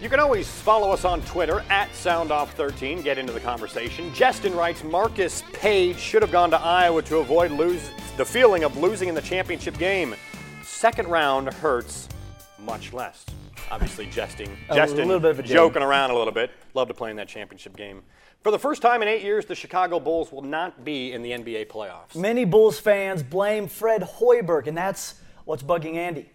You 0.09 0.17
can 0.17 0.21
always 0.21 0.49
follow 0.49 0.89
us 0.89 1.05
on 1.05 1.21
Twitter 1.21 1.63
at 1.69 1.87
SoundOff13. 1.91 3.03
Get 3.03 3.19
into 3.19 3.31
the 3.31 3.39
conversation. 3.39 4.11
Justin 4.11 4.55
writes 4.55 4.83
Marcus 4.83 5.43
Paige 5.53 5.99
should 5.99 6.23
have 6.23 6.31
gone 6.31 6.49
to 6.49 6.59
Iowa 6.59 7.03
to 7.03 7.17
avoid 7.17 7.51
lose 7.51 7.91
the 8.17 8.25
feeling 8.25 8.63
of 8.63 8.75
losing 8.75 9.07
in 9.07 9.13
the 9.13 9.21
championship 9.21 9.77
game. 9.77 10.15
Second 10.63 11.09
round 11.09 11.53
hurts 11.53 12.09
much 12.57 12.91
less. 12.91 13.23
Obviously, 13.69 14.07
jesting, 14.07 14.49
A 14.69 14.73
jesting, 14.73 15.05
little 15.05 15.19
bit 15.19 15.29
of 15.29 15.39
a 15.41 15.43
joking 15.43 15.83
around 15.83 16.09
a 16.09 16.17
little 16.17 16.33
bit. 16.33 16.49
Love 16.73 16.87
to 16.87 16.95
play 16.95 17.11
in 17.11 17.15
that 17.17 17.27
championship 17.27 17.77
game. 17.77 18.01
For 18.41 18.49
the 18.49 18.57
first 18.57 18.81
time 18.81 19.03
in 19.03 19.07
eight 19.07 19.21
years, 19.21 19.45
the 19.45 19.53
Chicago 19.53 19.99
Bulls 19.99 20.31
will 20.31 20.41
not 20.41 20.83
be 20.83 21.13
in 21.13 21.21
the 21.21 21.33
NBA 21.33 21.67
playoffs. 21.67 22.15
Many 22.15 22.45
Bulls 22.45 22.79
fans 22.79 23.21
blame 23.21 23.67
Fred 23.67 24.01
Hoiberg, 24.01 24.65
and 24.65 24.75
that's 24.75 25.21
what's 25.45 25.61
bugging 25.61 25.97
Andy. 25.97 26.31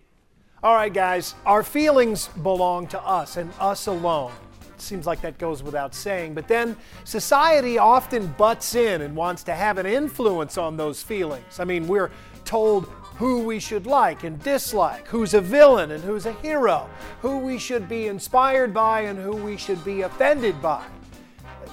All 0.65 0.75
right, 0.75 0.95
guys, 0.95 1.35
our 1.45 1.63
feelings 1.63 2.29
belong 2.43 2.87
to 2.87 3.01
us 3.07 3.37
and 3.37 3.53
us 3.61 3.87
alone. 3.87 4.33
Seems 4.79 5.07
like 5.07 5.21
that 5.21 5.37
goes 5.37 5.63
without 5.63 5.95
saying, 5.95 6.33
but 6.33 6.49
then 6.49 6.75
society 7.05 7.77
often 7.77 8.29
butts 8.39 8.75
in 8.75 9.03
and 9.03 9.15
wants 9.15 9.43
to 9.43 9.53
have 9.53 9.77
an 9.77 9.85
influence 9.85 10.57
on 10.57 10.79
those 10.79 11.03
feelings. 11.03 11.61
I 11.61 11.65
mean, 11.65 11.87
we're 11.87 12.11
told 12.47 12.87
who 13.17 13.43
we 13.43 13.61
should 13.61 13.87
like 13.87 14.25
and 14.25 14.43
dislike, 14.43 15.07
who's 15.07 15.35
a 15.35 15.41
villain 15.43 15.91
and 15.91 16.03
who's 16.03 16.25
a 16.25 16.33
hero, 16.33 16.89
who 17.21 17.37
we 17.37 17.59
should 17.59 17.87
be 17.87 18.07
inspired 18.07 18.73
by 18.73 19.03
and 19.03 19.19
who 19.19 19.37
we 19.37 19.59
should 19.59 19.85
be 19.85 20.01
offended 20.01 20.63
by. 20.63 20.83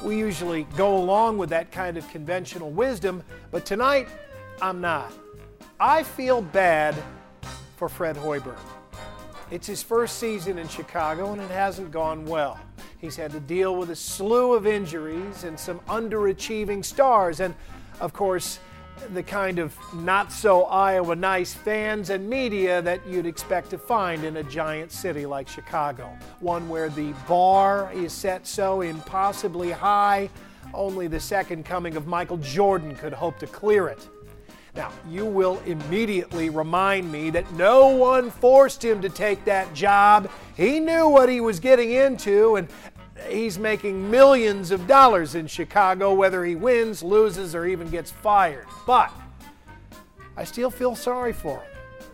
We 0.04 0.18
usually 0.18 0.64
go 0.76 0.98
along 0.98 1.38
with 1.38 1.50
that 1.52 1.72
kind 1.72 1.96
of 1.96 2.06
conventional 2.10 2.72
wisdom, 2.72 3.24
but 3.52 3.66
tonight 3.66 4.10
I'm 4.62 4.82
not. 4.82 5.14
I 5.80 6.04
feel 6.04 6.42
bad 6.42 6.94
for 7.78 7.88
Fred 7.88 8.18
Hoiberg. 8.18 8.60
It's 9.52 9.68
his 9.68 9.84
first 9.84 10.18
season 10.18 10.58
in 10.58 10.70
Chicago 10.70 11.34
and 11.34 11.42
it 11.42 11.52
hasn't 11.52 11.92
gone 11.92 12.26
well. 12.26 12.58
He's 13.00 13.18
had 13.18 13.32
to 13.32 13.40
deal 13.42 13.76
with 13.76 13.90
a 13.90 13.96
slew 13.98 14.54
of 14.54 14.66
injuries 14.66 15.44
and 15.44 15.60
some 15.60 15.80
underachieving 15.90 16.86
stars, 16.86 17.42
and 17.42 17.54
of 18.00 18.14
course, 18.14 18.60
the 19.14 19.24
kind 19.24 19.60
of 19.60 19.76
not 19.94 20.32
so 20.32 20.64
Iowa 20.64 21.18
nice 21.18 21.54
fans 21.54 22.12
and 22.12 22.30
media 22.30 22.82
that 22.84 23.06
you'd 23.06 23.26
expect 23.26 23.72
to 23.72 23.78
find 23.78 24.24
in 24.24 24.38
a 24.38 24.44
giant 24.44 24.92
city 24.94 25.26
like 25.26 25.50
Chicago. 25.50 26.16
One 26.40 26.70
where 26.70 26.88
the 26.88 27.12
bar 27.28 27.92
is 27.94 28.14
set 28.14 28.48
so 28.48 28.80
impossibly 28.80 29.72
high, 29.72 30.30
only 30.74 31.08
the 31.08 31.20
second 31.20 31.66
coming 31.66 31.98
of 31.98 32.08
Michael 32.08 32.38
Jordan 32.38 32.96
could 32.96 33.12
hope 33.12 33.38
to 33.40 33.48
clear 33.48 33.90
it. 33.90 34.08
Now, 34.76 34.92
you 35.10 35.26
will 35.26 35.62
immediately 35.66 36.50
remind 36.50 37.12
me 37.12 37.30
that 37.32 37.52
no 37.54 37.88
one 37.90 38.32
forced 38.32 38.84
him 38.84 39.02
to 39.02 39.10
take 39.10 39.44
that 39.46 39.74
job. 39.74 40.30
He 40.56 40.80
knew 40.80 41.10
what 41.10 41.28
he 41.28 41.42
was 41.42 41.60
getting 41.60 41.92
into, 41.92 42.56
and 42.56 42.70
he's 43.28 43.60
making 43.60 44.10
millions 44.10 44.72
of 44.72 44.88
dollars 44.88 45.36
in 45.36 45.48
Chicago, 45.48 46.14
whether 46.14 46.46
he 46.46 46.56
wins, 46.56 47.04
loses, 47.04 47.54
or 47.54 47.66
even 47.66 47.90
gets 47.90 48.12
fired. 48.12 48.66
But 48.88 49.12
I 50.38 50.46
still 50.46 50.72
feel 50.72 50.96
sorry 50.96 51.34
for 51.34 51.58
him, 51.58 51.72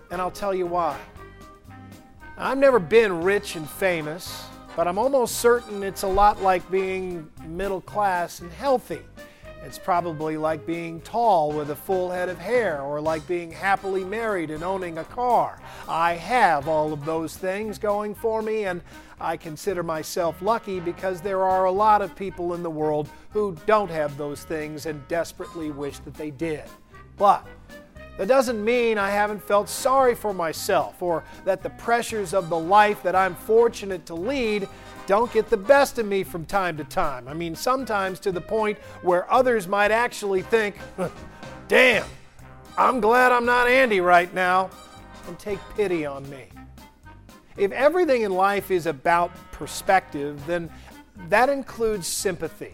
and 0.09 0.19
I'll 0.19 0.31
tell 0.31 0.53
you 0.53 0.65
why. 0.65 0.97
I've 2.39 2.57
never 2.57 2.79
been 2.79 3.23
rich 3.23 3.55
and 3.55 3.69
famous, 3.69 4.45
but 4.75 4.87
I'm 4.87 4.97
almost 4.97 5.37
certain 5.37 5.83
it's 5.83 6.03
a 6.03 6.07
lot 6.07 6.41
like 6.41 6.69
being 6.71 7.29
middle 7.45 7.81
class 7.81 8.39
and 8.39 8.51
healthy. 8.51 9.01
It's 9.63 9.77
probably 9.77 10.37
like 10.37 10.65
being 10.65 11.01
tall 11.01 11.51
with 11.51 11.71
a 11.71 11.75
full 11.75 12.09
head 12.09 12.29
of 12.29 12.37
hair, 12.37 12.81
or 12.81 13.01
like 13.01 13.27
being 13.27 13.51
happily 13.51 14.03
married 14.03 14.49
and 14.49 14.63
owning 14.63 14.97
a 14.97 15.03
car. 15.03 15.59
I 15.89 16.13
have 16.13 16.67
all 16.67 16.93
of 16.93 17.05
those 17.05 17.35
things 17.35 17.77
going 17.77 18.15
for 18.15 18.41
me, 18.41 18.65
and 18.65 18.81
I 19.19 19.35
consider 19.35 19.83
myself 19.83 20.41
lucky 20.41 20.79
because 20.79 21.21
there 21.21 21.43
are 21.43 21.65
a 21.65 21.71
lot 21.71 22.01
of 22.01 22.15
people 22.15 22.53
in 22.53 22.63
the 22.63 22.69
world 22.69 23.09
who 23.31 23.57
don't 23.65 23.91
have 23.91 24.15
those 24.15 24.43
things 24.43 24.85
and 24.85 25.05
desperately 25.07 25.71
wish 25.71 25.99
that 25.99 26.13
they 26.13 26.31
did. 26.31 26.63
But 27.17 27.45
that 28.17 28.27
doesn't 28.27 28.63
mean 28.63 28.97
I 28.97 29.09
haven't 29.09 29.43
felt 29.43 29.69
sorry 29.69 30.15
for 30.15 30.33
myself 30.33 31.01
or 31.01 31.23
that 31.45 31.61
the 31.61 31.69
pressures 31.71 32.33
of 32.33 32.49
the 32.49 32.59
life 32.59 33.03
that 33.03 33.15
I'm 33.15 33.35
fortunate 33.35 34.05
to 34.07 34.15
lead 34.15 34.67
don't 35.07 35.31
get 35.31 35.49
the 35.49 35.57
best 35.57 35.97
of 35.97 36.05
me 36.05 36.23
from 36.23 36.45
time 36.45 36.77
to 36.77 36.83
time. 36.83 37.27
I 37.27 37.33
mean, 37.33 37.55
sometimes 37.55 38.19
to 38.19 38.31
the 38.31 38.41
point 38.41 38.77
where 39.01 39.29
others 39.31 39.67
might 39.67 39.89
actually 39.89 40.43
think, 40.43 40.77
damn, 41.67 42.05
I'm 42.77 42.99
glad 42.99 43.31
I'm 43.31 43.45
not 43.45 43.67
Andy 43.67 44.01
right 44.01 44.31
now, 44.33 44.69
and 45.27 45.39
take 45.39 45.59
pity 45.75 46.05
on 46.05 46.29
me. 46.29 46.49
If 47.55 47.71
everything 47.71 48.21
in 48.21 48.31
life 48.31 48.69
is 48.69 48.85
about 48.85 49.31
perspective, 49.51 50.45
then 50.45 50.69
that 51.29 51.49
includes 51.49 52.05
sympathy. 52.05 52.73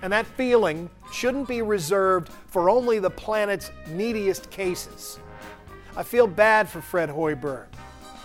And 0.00 0.12
that 0.12 0.26
feeling 0.26 0.88
shouldn't 1.12 1.48
be 1.48 1.62
reserved 1.62 2.30
for 2.46 2.70
only 2.70 2.98
the 2.98 3.10
planet's 3.10 3.70
neediest 3.88 4.50
cases. 4.50 5.18
I 5.96 6.02
feel 6.02 6.26
bad 6.26 6.68
for 6.68 6.80
Fred 6.80 7.10
Hoiberg. 7.10 7.66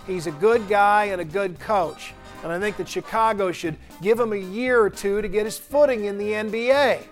He's 0.06 0.26
a 0.26 0.32
good 0.32 0.66
guy 0.68 1.06
and 1.06 1.20
a 1.20 1.24
good 1.24 1.60
coach, 1.60 2.14
and 2.42 2.52
I 2.52 2.58
think 2.58 2.76
that 2.76 2.88
Chicago 2.88 3.52
should 3.52 3.76
give 4.02 4.18
him 4.18 4.32
a 4.32 4.36
year 4.36 4.80
or 4.80 4.90
two 4.90 5.20
to 5.22 5.28
get 5.28 5.44
his 5.44 5.58
footing 5.58 6.04
in 6.04 6.18
the 6.18 6.30
NBA. 6.32 7.02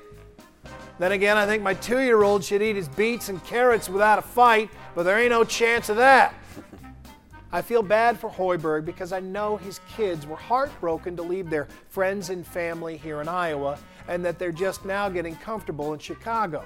Then 0.98 1.12
again, 1.12 1.36
I 1.36 1.46
think 1.46 1.62
my 1.62 1.74
two 1.74 2.00
year 2.00 2.22
old 2.22 2.42
should 2.42 2.62
eat 2.62 2.76
his 2.76 2.88
beets 2.88 3.28
and 3.28 3.42
carrots 3.44 3.88
without 3.88 4.18
a 4.18 4.22
fight, 4.22 4.70
but 4.94 5.02
there 5.02 5.18
ain't 5.18 5.30
no 5.30 5.44
chance 5.44 5.88
of 5.88 5.96
that. 5.96 6.34
I 7.52 7.62
feel 7.62 7.82
bad 7.82 8.18
for 8.18 8.28
Hoiberg 8.28 8.84
because 8.84 9.12
I 9.12 9.20
know 9.20 9.56
his 9.56 9.80
kids 9.96 10.26
were 10.26 10.36
heartbroken 10.36 11.16
to 11.16 11.22
leave 11.22 11.48
their 11.48 11.68
friends 11.88 12.30
and 12.30 12.46
family 12.46 12.96
here 12.96 13.20
in 13.20 13.28
Iowa 13.28 13.78
and 14.08 14.24
that 14.24 14.38
they're 14.38 14.52
just 14.52 14.84
now 14.84 15.08
getting 15.08 15.36
comfortable 15.36 15.92
in 15.92 15.98
Chicago. 15.98 16.64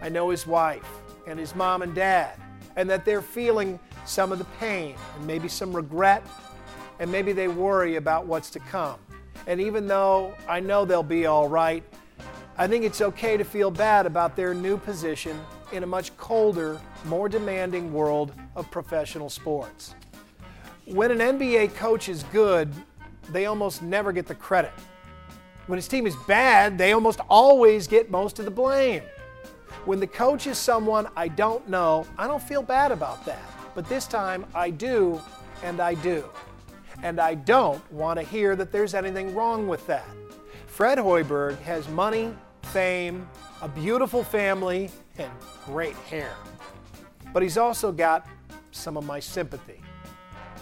I 0.00 0.08
know 0.08 0.30
his 0.30 0.46
wife 0.46 0.86
and 1.26 1.38
his 1.38 1.54
mom 1.54 1.82
and 1.82 1.94
dad, 1.94 2.34
and 2.76 2.88
that 2.90 3.04
they're 3.04 3.22
feeling 3.22 3.78
some 4.04 4.32
of 4.32 4.38
the 4.38 4.44
pain 4.58 4.96
and 5.16 5.26
maybe 5.26 5.48
some 5.48 5.74
regret, 5.74 6.26
and 7.02 7.10
maybe 7.10 7.32
they 7.32 7.48
worry 7.48 7.96
about 7.96 8.26
what's 8.26 8.48
to 8.48 8.60
come. 8.60 8.96
And 9.48 9.60
even 9.60 9.88
though 9.88 10.36
I 10.48 10.60
know 10.60 10.84
they'll 10.84 11.02
be 11.02 11.26
all 11.26 11.48
right, 11.48 11.82
I 12.56 12.68
think 12.68 12.84
it's 12.84 13.00
okay 13.00 13.36
to 13.36 13.42
feel 13.42 13.72
bad 13.72 14.06
about 14.06 14.36
their 14.36 14.54
new 14.54 14.78
position 14.78 15.36
in 15.72 15.82
a 15.82 15.86
much 15.86 16.16
colder, 16.16 16.80
more 17.06 17.28
demanding 17.28 17.92
world 17.92 18.32
of 18.54 18.70
professional 18.70 19.28
sports. 19.28 19.96
When 20.86 21.10
an 21.10 21.18
NBA 21.18 21.74
coach 21.74 22.08
is 22.08 22.22
good, 22.30 22.72
they 23.30 23.46
almost 23.46 23.82
never 23.82 24.12
get 24.12 24.26
the 24.26 24.36
credit. 24.36 24.72
When 25.66 25.78
his 25.78 25.88
team 25.88 26.06
is 26.06 26.14
bad, 26.28 26.78
they 26.78 26.92
almost 26.92 27.18
always 27.28 27.88
get 27.88 28.12
most 28.12 28.38
of 28.38 28.44
the 28.44 28.50
blame. 28.52 29.02
When 29.86 29.98
the 29.98 30.06
coach 30.06 30.46
is 30.46 30.56
someone 30.56 31.08
I 31.16 31.26
don't 31.26 31.68
know, 31.68 32.06
I 32.16 32.28
don't 32.28 32.42
feel 32.42 32.62
bad 32.62 32.92
about 32.92 33.26
that. 33.26 33.42
But 33.74 33.88
this 33.88 34.06
time 34.06 34.46
I 34.54 34.70
do, 34.70 35.20
and 35.64 35.80
I 35.80 35.94
do. 35.94 36.24
And 37.02 37.20
I 37.20 37.34
don't 37.34 37.82
want 37.92 38.18
to 38.18 38.24
hear 38.24 38.54
that 38.56 38.70
there's 38.70 38.94
anything 38.94 39.34
wrong 39.34 39.66
with 39.66 39.86
that. 39.88 40.08
Fred 40.66 40.98
Hoiberg 40.98 41.58
has 41.60 41.88
money, 41.88 42.34
fame, 42.62 43.28
a 43.60 43.68
beautiful 43.68 44.24
family, 44.24 44.90
and 45.18 45.30
great 45.66 45.96
hair. 45.96 46.34
But 47.32 47.42
he's 47.42 47.58
also 47.58 47.92
got 47.92 48.26
some 48.70 48.96
of 48.96 49.04
my 49.04 49.20
sympathy. 49.20 49.80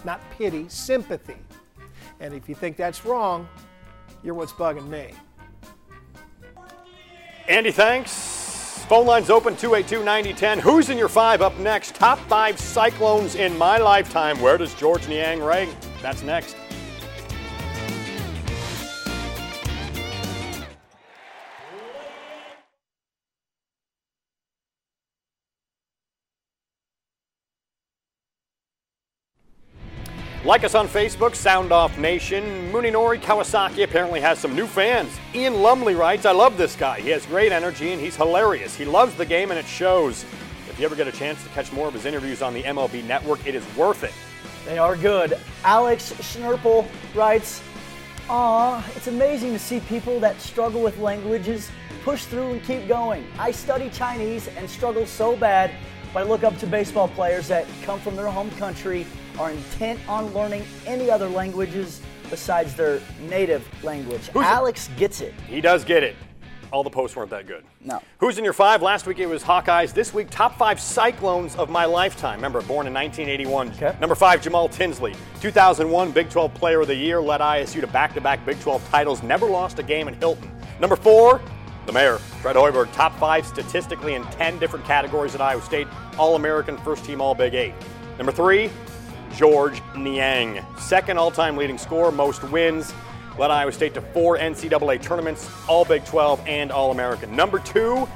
Not 0.03 0.19
pity, 0.31 0.65
sympathy. 0.67 1.37
And 2.19 2.33
if 2.33 2.49
you 2.49 2.55
think 2.55 2.75
that's 2.75 3.05
wrong, 3.05 3.47
you're 4.23 4.33
what's 4.33 4.53
bugging 4.53 4.87
me. 4.87 5.11
Andy, 7.47 7.71
thanks. 7.71 8.85
Phone 8.87 9.05
lines 9.05 9.29
open 9.29 9.55
282 9.55 10.03
9010. 10.03 10.59
Who's 10.59 10.89
in 10.89 10.97
your 10.97 11.09
five 11.09 11.41
up 11.41 11.57
next? 11.59 11.95
Top 11.95 12.19
five 12.27 12.59
cyclones 12.59 13.35
in 13.35 13.57
my 13.57 13.77
lifetime. 13.77 14.39
Where 14.41 14.57
does 14.57 14.73
George 14.75 15.07
Niang 15.07 15.41
rank? 15.41 15.73
That's 16.01 16.23
next. 16.23 16.55
Like 30.43 30.63
us 30.63 30.73
on 30.73 30.87
Facebook, 30.87 31.35
Sound 31.35 31.71
Off 31.71 31.99
Nation. 31.99 32.43
Munenori 32.71 33.21
Kawasaki 33.21 33.83
apparently 33.83 34.19
has 34.21 34.39
some 34.39 34.55
new 34.55 34.65
fans. 34.65 35.15
Ian 35.35 35.61
Lumley 35.61 35.93
writes, 35.93 36.25
I 36.25 36.31
love 36.31 36.57
this 36.57 36.75
guy. 36.75 36.99
He 36.99 37.09
has 37.11 37.27
great 37.27 37.51
energy 37.51 37.91
and 37.91 38.01
he's 38.01 38.15
hilarious. 38.15 38.75
He 38.75 38.83
loves 38.83 39.13
the 39.15 39.25
game 39.25 39.51
and 39.51 39.59
it 39.59 39.67
shows. 39.67 40.25
If 40.67 40.79
you 40.79 40.85
ever 40.85 40.95
get 40.95 41.07
a 41.07 41.11
chance 41.11 41.43
to 41.43 41.49
catch 41.49 41.71
more 41.71 41.87
of 41.87 41.93
his 41.93 42.07
interviews 42.07 42.41
on 42.41 42.55
the 42.55 42.63
MLB 42.63 43.03
network, 43.03 43.45
it 43.45 43.53
is 43.53 43.63
worth 43.77 44.03
it. 44.03 44.13
They 44.65 44.77
are 44.77 44.95
good. 44.95 45.37
Alex 45.63 46.13
Schnurple 46.13 46.87
writes, 47.15 47.61
Aw, 48.29 48.85
it's 48.95 49.07
amazing 49.07 49.51
to 49.53 49.59
see 49.59 49.79
people 49.81 50.19
that 50.19 50.39
struggle 50.39 50.81
with 50.81 50.97
languages 50.99 51.69
push 52.03 52.25
through 52.25 52.51
and 52.51 52.63
keep 52.63 52.87
going. 52.87 53.25
I 53.37 53.51
study 53.51 53.89
Chinese 53.89 54.47
and 54.57 54.69
struggle 54.69 55.05
so 55.05 55.35
bad, 55.35 55.71
but 56.13 56.21
I 56.21 56.29
look 56.29 56.43
up 56.43 56.57
to 56.59 56.67
baseball 56.67 57.07
players 57.07 57.47
that 57.47 57.65
come 57.83 57.99
from 57.99 58.15
their 58.15 58.29
home 58.29 58.51
country 58.51 59.05
are 59.37 59.51
intent 59.51 59.99
on 60.07 60.33
learning 60.33 60.63
any 60.85 61.09
other 61.09 61.27
languages 61.27 62.01
besides 62.29 62.75
their 62.75 63.01
native 63.29 63.67
language. 63.83 64.27
Who's 64.27 64.45
Alex 64.45 64.89
gets 64.97 65.21
it. 65.21 65.33
He 65.47 65.61
does 65.61 65.83
get 65.83 66.03
it. 66.03 66.15
All 66.71 66.83
the 66.83 66.89
posts 66.89 67.17
weren't 67.17 67.29
that 67.31 67.47
good. 67.47 67.65
No. 67.83 68.01
Who's 68.19 68.37
in 68.37 68.45
your 68.45 68.53
five? 68.53 68.81
Last 68.81 69.05
week 69.05 69.19
it 69.19 69.25
was 69.25 69.43
Hawkeyes. 69.43 69.93
This 69.93 70.13
week, 70.13 70.29
top 70.29 70.57
five 70.57 70.79
Cyclones 70.79 71.55
of 71.57 71.69
my 71.69 71.83
lifetime. 71.83 72.37
Remember, 72.37 72.61
born 72.61 72.87
in 72.87 72.93
1981. 72.93 73.71
Okay. 73.71 73.95
Number 73.99 74.15
five, 74.15 74.41
Jamal 74.41 74.69
Tinsley. 74.69 75.13
2001 75.41 76.11
Big 76.11 76.29
12 76.29 76.53
Player 76.53 76.81
of 76.81 76.87
the 76.87 76.95
Year, 76.95 77.21
led 77.21 77.41
ISU 77.41 77.81
to 77.81 77.87
back 77.87 78.13
to 78.13 78.21
back 78.21 78.45
Big 78.45 78.59
12 78.61 78.89
titles, 78.89 79.21
never 79.21 79.45
lost 79.45 79.79
a 79.79 79.83
game 79.83 80.07
in 80.07 80.13
Hilton. 80.13 80.49
Number 80.79 80.95
four, 80.95 81.41
the 81.85 81.91
mayor, 81.91 82.17
Fred 82.17 82.55
Hoiberg, 82.55 82.91
top 82.93 83.17
five 83.17 83.45
statistically 83.45 84.13
in 84.13 84.23
10 84.25 84.57
different 84.59 84.85
categories 84.85 85.35
at 85.35 85.41
Iowa 85.41 85.61
State, 85.61 85.87
All 86.17 86.35
American, 86.35 86.77
first 86.77 87.03
team 87.03 87.19
All 87.19 87.35
Big 87.35 87.53
Eight. 87.53 87.73
Number 88.17 88.31
three, 88.31 88.69
George 89.35 89.81
Niang. 89.95 90.63
Second 90.77 91.17
all 91.17 91.31
time 91.31 91.57
leading 91.57 91.77
scorer, 91.77 92.11
most 92.11 92.43
wins. 92.45 92.93
Led 93.41 93.49
Iowa 93.49 93.71
State 93.71 93.95
to 93.95 94.01
four 94.01 94.37
NCAA 94.37 95.01
tournaments, 95.01 95.49
all 95.67 95.83
Big 95.83 96.05
12 96.05 96.43
and 96.45 96.71
All 96.71 96.91
American. 96.91 97.35
Number 97.35 97.57
two, 97.57 98.07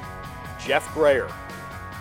Jeff 0.64 0.88
Grayer. 0.94 1.28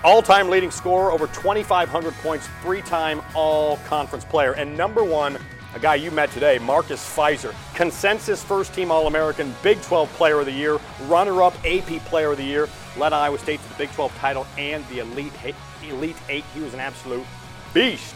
All 0.04 0.22
time 0.22 0.48
leading 0.48 0.70
scorer, 0.70 1.12
over 1.12 1.26
2,500 1.26 2.14
points, 2.22 2.48
three 2.62 2.84
time 2.84 3.24
all 3.34 3.78
conference 3.88 4.24
player. 4.26 4.52
And 4.52 4.78
number 4.78 5.04
one, 5.04 5.40
a 5.74 5.80
guy 5.80 5.96
you 5.96 6.12
met 6.12 6.30
today, 6.30 6.60
Marcus 6.60 7.04
Fizer, 7.04 7.56
Consensus 7.74 8.44
first 8.44 8.76
team 8.76 8.92
All 8.92 9.08
American, 9.08 9.56
Big 9.64 9.82
12 9.82 10.08
Player 10.14 10.42
of 10.42 10.46
the 10.46 10.52
Year, 10.52 10.80
runner 11.06 11.42
up 11.42 11.56
AP 11.66 12.06
Player 12.06 12.34
of 12.34 12.38
the 12.38 12.44
Year, 12.44 12.70
led 12.96 13.12
Iowa 13.12 13.40
State 13.40 13.60
to 13.60 13.70
the 13.70 13.76
Big 13.76 13.92
12 13.94 14.16
title 14.18 14.46
and 14.60 14.88
the 14.90 15.00
Elite, 15.00 15.34
Elite 15.82 16.16
Eight. 16.30 16.46
He 16.54 16.60
was 16.60 16.76
an 16.76 16.80
absolute 16.80 17.26
beast 17.74 18.15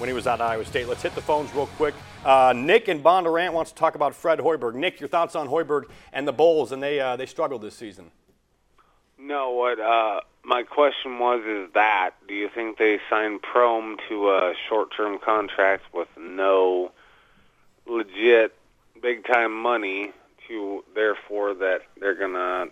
when 0.00 0.08
he 0.08 0.14
was 0.14 0.26
at 0.26 0.40
Iowa 0.40 0.64
State. 0.64 0.88
Let's 0.88 1.02
hit 1.02 1.14
the 1.14 1.20
phones 1.20 1.54
real 1.54 1.66
quick. 1.66 1.94
Uh, 2.24 2.54
Nick 2.56 2.88
in 2.88 3.02
Bondurant 3.02 3.52
wants 3.52 3.70
to 3.70 3.76
talk 3.76 3.94
about 3.94 4.14
Fred 4.14 4.38
Hoiberg. 4.38 4.74
Nick, 4.74 4.98
your 4.98 5.08
thoughts 5.08 5.36
on 5.36 5.46
Hoiberg 5.46 5.84
and 6.12 6.26
the 6.26 6.32
Bulls, 6.32 6.72
and 6.72 6.82
they 6.82 6.98
uh, 6.98 7.16
they 7.16 7.26
struggled 7.26 7.62
this 7.62 7.76
season. 7.76 8.10
No, 9.18 9.50
what 9.50 9.78
uh, 9.78 10.20
my 10.42 10.62
question 10.62 11.18
was 11.18 11.44
is 11.44 11.72
that 11.74 12.12
do 12.26 12.34
you 12.34 12.48
think 12.48 12.78
they 12.78 12.98
signed 13.10 13.42
Prom 13.42 13.98
to 14.08 14.30
a 14.30 14.54
short-term 14.68 15.18
contract 15.18 15.84
with 15.92 16.08
no 16.18 16.92
legit 17.86 18.54
big-time 19.02 19.52
money 19.52 20.12
to 20.48 20.82
therefore 20.94 21.54
that 21.54 21.82
they're 21.98 22.14
gonna 22.14 22.66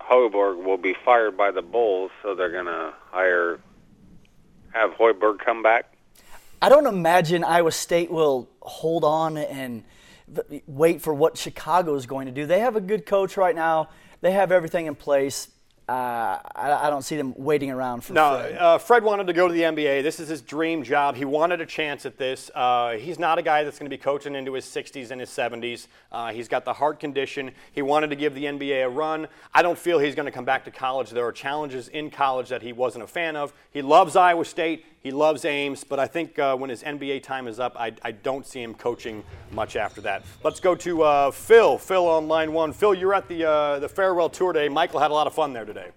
Hoiberg 0.00 0.64
will 0.64 0.78
be 0.78 0.94
fired 1.04 1.36
by 1.36 1.50
the 1.50 1.62
Bulls, 1.62 2.10
so 2.22 2.34
they're 2.34 2.50
gonna 2.50 2.94
hire 3.10 3.60
have 4.72 4.92
Hoiberg 4.92 5.40
come 5.40 5.62
back? 5.62 5.89
I 6.62 6.68
don't 6.68 6.86
imagine 6.86 7.42
Iowa 7.42 7.72
State 7.72 8.10
will 8.10 8.48
hold 8.60 9.02
on 9.04 9.36
and 9.38 9.82
wait 10.66 11.00
for 11.00 11.14
what 11.14 11.36
Chicago 11.38 11.94
is 11.94 12.06
going 12.06 12.26
to 12.26 12.32
do. 12.32 12.46
They 12.46 12.60
have 12.60 12.76
a 12.76 12.80
good 12.80 13.06
coach 13.06 13.36
right 13.36 13.54
now. 13.54 13.88
They 14.20 14.32
have 14.32 14.52
everything 14.52 14.86
in 14.86 14.94
place. 14.94 15.48
Uh, 15.88 16.38
I, 16.54 16.86
I 16.86 16.90
don't 16.90 17.02
see 17.02 17.16
them 17.16 17.34
waiting 17.36 17.68
around 17.68 18.04
for 18.04 18.12
No, 18.12 18.38
Fred. 18.38 18.58
uh, 18.58 18.78
Fred 18.78 19.02
wanted 19.02 19.26
to 19.26 19.32
go 19.32 19.48
to 19.48 19.52
the 19.52 19.62
NBA. 19.62 20.04
This 20.04 20.20
is 20.20 20.28
his 20.28 20.40
dream 20.40 20.84
job. 20.84 21.16
He 21.16 21.24
wanted 21.24 21.60
a 21.60 21.66
chance 21.66 22.06
at 22.06 22.16
this. 22.16 22.48
Uh, 22.54 22.92
he's 22.92 23.18
not 23.18 23.40
a 23.40 23.42
guy 23.42 23.64
that's 23.64 23.76
going 23.76 23.90
to 23.90 23.96
be 23.96 24.00
coaching 24.00 24.36
into 24.36 24.52
his 24.52 24.64
60s 24.66 25.10
and 25.10 25.20
his 25.20 25.30
70s. 25.30 25.88
Uh, 26.12 26.30
he's 26.30 26.46
got 26.46 26.64
the 26.64 26.74
heart 26.74 27.00
condition. 27.00 27.50
He 27.72 27.82
wanted 27.82 28.10
to 28.10 28.16
give 28.16 28.36
the 28.36 28.44
NBA 28.44 28.84
a 28.84 28.88
run. 28.88 29.26
I 29.52 29.62
don't 29.62 29.76
feel 29.76 29.98
he's 29.98 30.14
going 30.14 30.26
to 30.26 30.32
come 30.32 30.44
back 30.44 30.64
to 30.66 30.70
college. 30.70 31.10
There 31.10 31.26
are 31.26 31.32
challenges 31.32 31.88
in 31.88 32.10
college 32.12 32.50
that 32.50 32.62
he 32.62 32.72
wasn't 32.72 33.02
a 33.02 33.08
fan 33.08 33.34
of. 33.34 33.52
He 33.72 33.82
loves 33.82 34.14
Iowa 34.14 34.44
State. 34.44 34.84
He 35.00 35.10
loves 35.10 35.46
Ames, 35.46 35.82
but 35.82 35.98
I 35.98 36.06
think 36.06 36.38
uh, 36.38 36.54
when 36.56 36.68
his 36.68 36.82
NBA 36.82 37.22
time 37.22 37.48
is 37.48 37.58
up, 37.58 37.74
I, 37.78 37.92
I 38.02 38.12
don't 38.12 38.46
see 38.46 38.62
him 38.62 38.74
coaching 38.74 39.24
much 39.50 39.74
after 39.74 40.02
that. 40.02 40.24
Let's 40.44 40.60
go 40.60 40.74
to 40.74 41.02
uh, 41.02 41.30
Phil. 41.30 41.78
Phil 41.78 42.06
on 42.06 42.28
line 42.28 42.52
one. 42.52 42.74
Phil, 42.74 42.92
you're 42.92 43.14
at 43.14 43.26
the 43.26 43.48
uh, 43.48 43.78
the 43.78 43.88
farewell 43.88 44.28
tour 44.28 44.52
today. 44.52 44.68
Michael 44.68 45.00
had 45.00 45.10
a 45.10 45.14
lot 45.14 45.26
of 45.26 45.32
fun 45.32 45.54
there 45.54 45.64
today. 45.64 45.88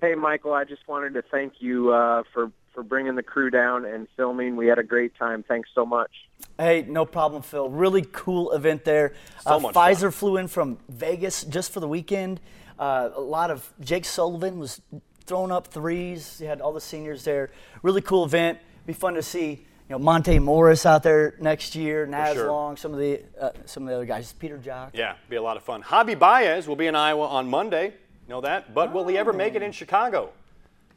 Hey, 0.00 0.16
Michael, 0.16 0.52
I 0.52 0.64
just 0.64 0.88
wanted 0.88 1.14
to 1.14 1.22
thank 1.22 1.54
you 1.60 1.92
uh, 1.92 2.24
for 2.34 2.50
for 2.74 2.82
bringing 2.82 3.14
the 3.14 3.22
crew 3.22 3.48
down 3.48 3.84
and 3.84 4.08
filming. 4.16 4.56
We 4.56 4.66
had 4.66 4.78
a 4.80 4.82
great 4.82 5.14
time. 5.16 5.44
Thanks 5.46 5.70
so 5.72 5.86
much. 5.86 6.10
Hey, 6.58 6.84
no 6.88 7.04
problem, 7.04 7.42
Phil. 7.42 7.68
Really 7.68 8.04
cool 8.10 8.50
event 8.50 8.84
there. 8.84 9.14
So 9.42 9.52
uh, 9.52 9.58
much 9.60 9.74
Fizer 9.74 10.12
flew 10.12 10.36
in 10.36 10.48
from 10.48 10.78
Vegas 10.88 11.44
just 11.44 11.70
for 11.70 11.78
the 11.78 11.88
weekend. 11.88 12.40
Uh, 12.76 13.10
a 13.14 13.20
lot 13.20 13.52
of 13.52 13.72
Jake 13.80 14.04
Sullivan 14.04 14.58
was 14.58 14.80
throwing 15.22 15.50
up 15.50 15.68
threes. 15.68 16.38
You 16.40 16.46
had 16.46 16.60
all 16.60 16.72
the 16.72 16.80
seniors 16.80 17.24
there. 17.24 17.50
Really 17.82 18.00
cool 18.00 18.24
event. 18.24 18.58
Be 18.86 18.92
fun 18.92 19.14
to 19.14 19.22
see. 19.22 19.64
You 19.88 19.98
know, 19.98 19.98
Monte 19.98 20.38
Morris 20.38 20.86
out 20.86 21.02
there 21.02 21.34
next 21.40 21.74
year. 21.74 22.06
Naz 22.06 22.34
sure. 22.34 22.48
Long, 22.48 22.76
some 22.76 22.92
of 22.92 22.98
the 22.98 23.22
uh, 23.40 23.50
some 23.66 23.82
of 23.82 23.88
the 23.88 23.96
other 23.96 24.06
guys. 24.06 24.32
Peter 24.32 24.58
Jok. 24.58 24.90
Yeah, 24.94 25.16
be 25.28 25.36
a 25.36 25.42
lot 25.42 25.56
of 25.56 25.62
fun. 25.62 25.82
Javi 25.82 26.18
Baez 26.18 26.66
will 26.66 26.76
be 26.76 26.86
in 26.86 26.94
Iowa 26.94 27.26
on 27.26 27.48
Monday. 27.48 27.94
Know 28.28 28.40
that? 28.40 28.72
But 28.72 28.92
will 28.92 29.06
he 29.06 29.18
ever 29.18 29.32
make 29.32 29.54
it 29.54 29.62
in 29.62 29.72
Chicago? 29.72 30.30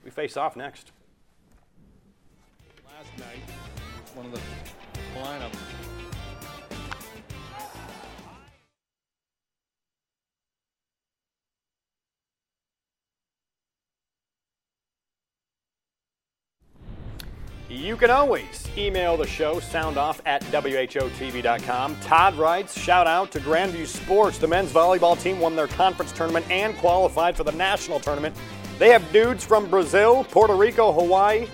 We 0.03 0.11
face 0.11 0.37
off 0.37 0.55
next. 0.55 0.91
last 2.85 3.17
night. 3.19 3.39
One 4.13 4.27
of 4.27 4.31
the 4.31 4.39
lineup. 5.19 5.74
You 17.75 17.97
can 17.97 18.09
always 18.09 18.65
email 18.77 19.17
the 19.17 19.27
show, 19.27 19.55
soundoff 19.55 20.21
at 20.25 20.41
WHOTV.com. 20.43 21.99
Todd 21.99 22.35
writes, 22.35 22.79
shout 22.79 23.05
out 23.05 23.31
to 23.31 23.39
Grandview 23.41 23.85
Sports. 23.85 24.37
The 24.37 24.47
men's 24.47 24.71
volleyball 24.71 25.21
team 25.21 25.41
won 25.41 25.57
their 25.57 25.67
conference 25.67 26.13
tournament 26.13 26.49
and 26.49 26.77
qualified 26.77 27.35
for 27.35 27.43
the 27.43 27.51
national 27.51 27.99
tournament. 27.99 28.33
They 28.79 28.89
have 28.89 29.11
dudes 29.11 29.43
from 29.43 29.69
Brazil, 29.69 30.23
Puerto 30.23 30.55
Rico, 30.55 30.93
Hawaii, 30.93 31.49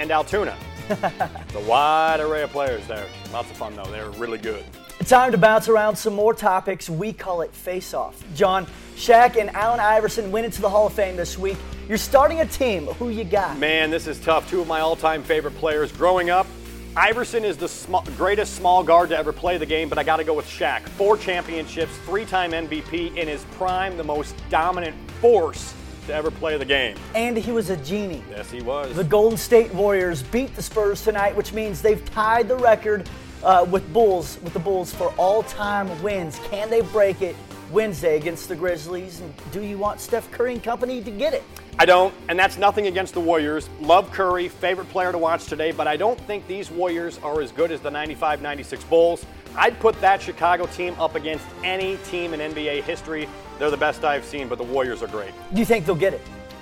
and 0.00 0.10
Altoona. 0.10 0.56
it's 0.90 1.54
a 1.54 1.60
wide 1.60 2.18
array 2.18 2.42
of 2.42 2.50
players 2.50 2.84
there. 2.88 3.06
Lots 3.32 3.48
of 3.52 3.56
fun, 3.56 3.76
though. 3.76 3.84
They're 3.84 4.10
really 4.10 4.38
good. 4.38 4.64
Time 5.10 5.32
to 5.32 5.38
bounce 5.38 5.68
around 5.68 5.96
some 5.96 6.14
more 6.14 6.32
topics. 6.32 6.88
We 6.88 7.12
call 7.12 7.40
it 7.40 7.52
Face 7.52 7.94
Off. 7.94 8.22
John, 8.36 8.64
Shaq, 8.94 9.36
and 9.36 9.50
Allen 9.56 9.80
Iverson 9.80 10.30
went 10.30 10.46
into 10.46 10.60
the 10.60 10.68
Hall 10.68 10.86
of 10.86 10.92
Fame 10.92 11.16
this 11.16 11.36
week. 11.36 11.56
You're 11.88 11.98
starting 11.98 12.42
a 12.42 12.46
team. 12.46 12.86
Who 12.86 13.08
you 13.08 13.24
got? 13.24 13.58
Man, 13.58 13.90
this 13.90 14.06
is 14.06 14.20
tough. 14.20 14.48
Two 14.48 14.60
of 14.60 14.68
my 14.68 14.78
all 14.78 14.94
time 14.94 15.24
favorite 15.24 15.56
players. 15.56 15.90
Growing 15.90 16.30
up, 16.30 16.46
Iverson 16.94 17.44
is 17.44 17.56
the 17.56 17.66
sm- 17.66 17.96
greatest 18.16 18.54
small 18.54 18.84
guard 18.84 19.08
to 19.08 19.18
ever 19.18 19.32
play 19.32 19.58
the 19.58 19.66
game, 19.66 19.88
but 19.88 19.98
I 19.98 20.04
got 20.04 20.18
to 20.18 20.24
go 20.24 20.32
with 20.32 20.46
Shaq. 20.46 20.88
Four 20.90 21.16
championships, 21.16 21.90
three 22.06 22.24
time 22.24 22.52
MVP, 22.52 23.16
in 23.16 23.26
his 23.26 23.42
prime, 23.56 23.96
the 23.96 24.04
most 24.04 24.36
dominant 24.48 24.94
force 25.20 25.74
to 26.06 26.14
ever 26.14 26.30
play 26.30 26.56
the 26.56 26.64
game. 26.64 26.96
And 27.16 27.36
he 27.36 27.50
was 27.50 27.70
a 27.70 27.76
genie. 27.78 28.22
Yes, 28.30 28.48
he 28.48 28.62
was. 28.62 28.94
The 28.94 29.02
Golden 29.02 29.36
State 29.36 29.74
Warriors 29.74 30.22
beat 30.22 30.54
the 30.54 30.62
Spurs 30.62 31.02
tonight, 31.02 31.34
which 31.34 31.52
means 31.52 31.82
they've 31.82 32.04
tied 32.12 32.46
the 32.46 32.56
record 32.56 33.08
uh, 33.42 33.66
with 33.70 33.90
Bulls 33.92 34.38
with 34.42 34.52
the 34.52 34.58
Bulls 34.58 34.92
for 34.94 35.12
all-time 35.16 36.02
wins. 36.02 36.38
Can 36.50 36.70
they 36.70 36.80
break 36.80 37.22
it 37.22 37.36
Wednesday 37.70 38.16
against 38.16 38.48
the 38.48 38.56
Grizzlies? 38.56 39.20
And 39.20 39.32
do 39.52 39.62
you 39.62 39.78
want 39.78 40.00
Steph 40.00 40.30
Curry 40.30 40.54
and 40.54 40.62
company 40.62 41.02
to 41.02 41.10
get 41.10 41.34
it? 41.34 41.42
I 41.78 41.86
don't, 41.86 42.12
and 42.28 42.38
that's 42.38 42.58
nothing 42.58 42.86
against 42.88 43.14
the 43.14 43.20
Warriors. 43.20 43.70
Love 43.80 44.10
Curry, 44.12 44.48
favorite 44.48 44.88
player 44.90 45.12
to 45.12 45.18
watch 45.18 45.46
today, 45.46 45.72
but 45.72 45.86
I 45.88 45.96
don't 45.96 46.20
think 46.22 46.46
these 46.46 46.70
Warriors 46.70 47.18
are 47.22 47.40
as 47.40 47.52
good 47.52 47.70
as 47.70 47.80
the 47.80 47.90
95 47.90 48.42
96 48.42 48.84
Bulls. 48.84 49.24
I'd 49.56 49.78
put 49.80 50.00
that 50.00 50.20
Chicago 50.22 50.66
team 50.66 50.94
up 51.00 51.14
against 51.14 51.46
any 51.64 51.96
team 51.98 52.34
in 52.34 52.40
NBA 52.40 52.82
history. 52.82 53.28
They're 53.58 53.70
the 53.70 53.76
best 53.76 54.04
I've 54.04 54.24
seen, 54.24 54.48
but 54.48 54.58
the 54.58 54.64
Warriors 54.64 55.02
are 55.02 55.08
great. 55.08 55.32
Do 55.52 55.58
you 55.58 55.64
think 55.64 55.86
they'll 55.86 55.94
get 55.94 56.14
it? 56.14 56.20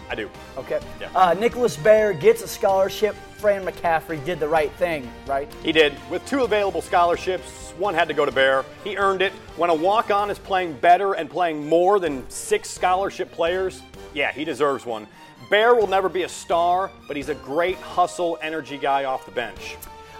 I 0.09 0.14
do. 0.14 0.31
Okay. 0.57 0.81
Yeah. 1.01 1.11
Uh, 1.14 1.35
Nicholas 1.35 1.77
Baer 1.77 2.12
gets 2.12 2.43
a 2.43 2.49
scholarship. 2.49 3.14
Fran 3.38 3.64
McCaffery 3.64 4.24
did 4.24 4.40
the 4.40 4.48
right 4.48 4.72
thing, 4.72 5.09
right? 5.27 5.48
He 5.62 5.70
did. 5.70 5.94
With 6.11 6.27
two 6.27 6.42
available 6.42 6.83
scholarships, 6.83 7.72
one 7.79 7.94
had 7.94 8.09
to 8.09 8.14
go 8.14 8.24
to 8.24 8.33
Baer. 8.33 8.64
He 8.83 8.96
earned 8.96 9.22
it. 9.22 9.33
When 9.57 9.70
a 9.70 9.74
walk 9.74 10.11
on 10.11 10.29
is 10.29 10.40
playing 10.40 10.72
better 10.74 11.12
and 11.12 11.31
playing 11.31 11.68
more 11.68 12.01
than 12.01 12.29
six 12.29 12.68
scholarship 12.68 13.31
players, 13.31 13.81
yeah, 14.12 14.33
he 14.33 14.44
deserves 14.44 14.85
one. 14.85 15.07
Baer 15.51 15.77
will 15.77 15.87
never 15.87 16.09
be 16.09 16.24
a 16.24 16.29
star, 16.29 16.90
but 17.07 17.16
he's 17.16 17.29
a 17.29 17.35
great 17.37 17.77
hustle, 17.77 18.38
energy 18.42 18.77
guy 18.77 19.05
off 19.05 19.24
the 19.24 19.31
bench. 19.31 19.77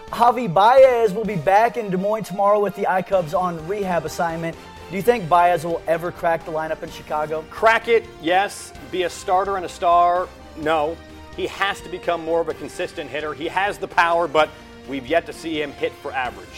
Javi 0.07 0.51
Baez 0.51 1.13
will 1.13 1.25
be 1.25 1.35
back 1.35 1.75
in 1.75 1.91
Des 1.91 1.97
Moines 1.97 2.23
tomorrow 2.23 2.61
with 2.61 2.75
the 2.75 2.83
iCubs 2.83 3.37
on 3.37 3.67
rehab 3.67 4.05
assignment. 4.05 4.55
Do 4.89 4.95
you 4.95 5.03
think 5.03 5.27
Baez 5.27 5.65
will 5.65 5.81
ever 5.87 6.11
crack 6.11 6.45
the 6.45 6.51
lineup 6.51 6.81
in 6.81 6.89
Chicago? 6.89 7.43
Crack 7.49 7.89
it, 7.89 8.05
yes. 8.21 8.73
Be 8.91 9.03
a 9.03 9.09
starter 9.09 9.57
and 9.57 9.65
a 9.65 9.69
star, 9.69 10.29
no. 10.57 10.97
He 11.39 11.47
has 11.47 11.79
to 11.79 11.87
become 11.87 12.25
more 12.25 12.41
of 12.41 12.49
a 12.49 12.53
consistent 12.53 13.09
hitter. 13.09 13.33
He 13.33 13.47
has 13.47 13.77
the 13.77 13.87
power, 13.87 14.27
but 14.27 14.49
we've 14.89 15.07
yet 15.07 15.25
to 15.27 15.31
see 15.31 15.61
him 15.61 15.71
hit 15.71 15.93
for 15.93 16.11
average. 16.11 16.49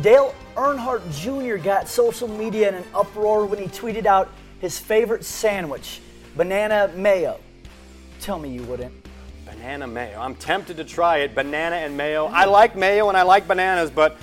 Dale 0.00 0.32
Earnhardt 0.54 1.02
Jr. 1.10 1.60
got 1.60 1.88
social 1.88 2.28
media 2.28 2.68
in 2.68 2.76
an 2.76 2.84
uproar 2.94 3.46
when 3.46 3.58
he 3.58 3.66
tweeted 3.66 4.06
out 4.06 4.30
his 4.60 4.78
favorite 4.78 5.24
sandwich, 5.24 6.00
banana 6.36 6.88
mayo. 6.94 7.40
Tell 8.20 8.38
me 8.38 8.50
you 8.50 8.62
wouldn't. 8.62 8.94
Banana 9.44 9.88
mayo. 9.88 10.20
I'm 10.20 10.36
tempted 10.36 10.76
to 10.76 10.84
try 10.84 11.16
it. 11.16 11.34
Banana 11.34 11.74
and 11.74 11.96
mayo. 11.96 12.26
I 12.26 12.44
like 12.44 12.76
mayo 12.76 13.08
and 13.08 13.18
I 13.18 13.22
like 13.22 13.48
bananas, 13.48 13.90
but 13.90 14.18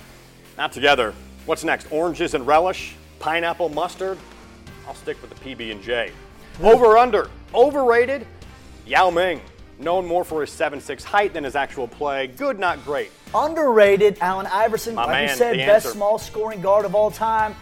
not 0.58 0.71
together. 0.71 1.13
What's 1.45 1.65
next? 1.65 1.91
Oranges 1.91 2.36
and 2.36 2.47
relish? 2.47 2.95
Pineapple 3.19 3.67
mustard? 3.67 4.17
I'll 4.88 4.95
stick 4.95 5.21
with 5.21 5.38
the 5.38 5.56
PB 5.56 5.73
and 5.73 5.84
J. 5.84 6.13
Over 6.63 6.97
under? 6.97 7.30
Overrated? 7.54 8.25
Yao 8.86 9.10
Ming. 9.10 9.41
Known 9.77 10.05
more 10.05 10.23
for 10.23 10.41
his 10.41 10.49
7'6 10.51 11.03
height 11.03 11.33
than 11.33 11.43
his 11.43 11.55
actual 11.55 11.88
play. 11.88 12.27
Good, 12.27 12.59
not 12.59 12.83
great. 12.85 13.11
Underrated, 13.33 14.17
Allen 14.21 14.47
Iverson, 14.47 14.95
My 14.95 15.03
like 15.03 15.11
man, 15.11 15.29
you 15.29 15.35
said, 15.35 15.57
best 15.57 15.85
answer. 15.85 15.89
small 15.97 16.17
scoring 16.17 16.61
guard 16.61 16.85
of 16.85 16.95
all 16.95 17.11
time. 17.11 17.55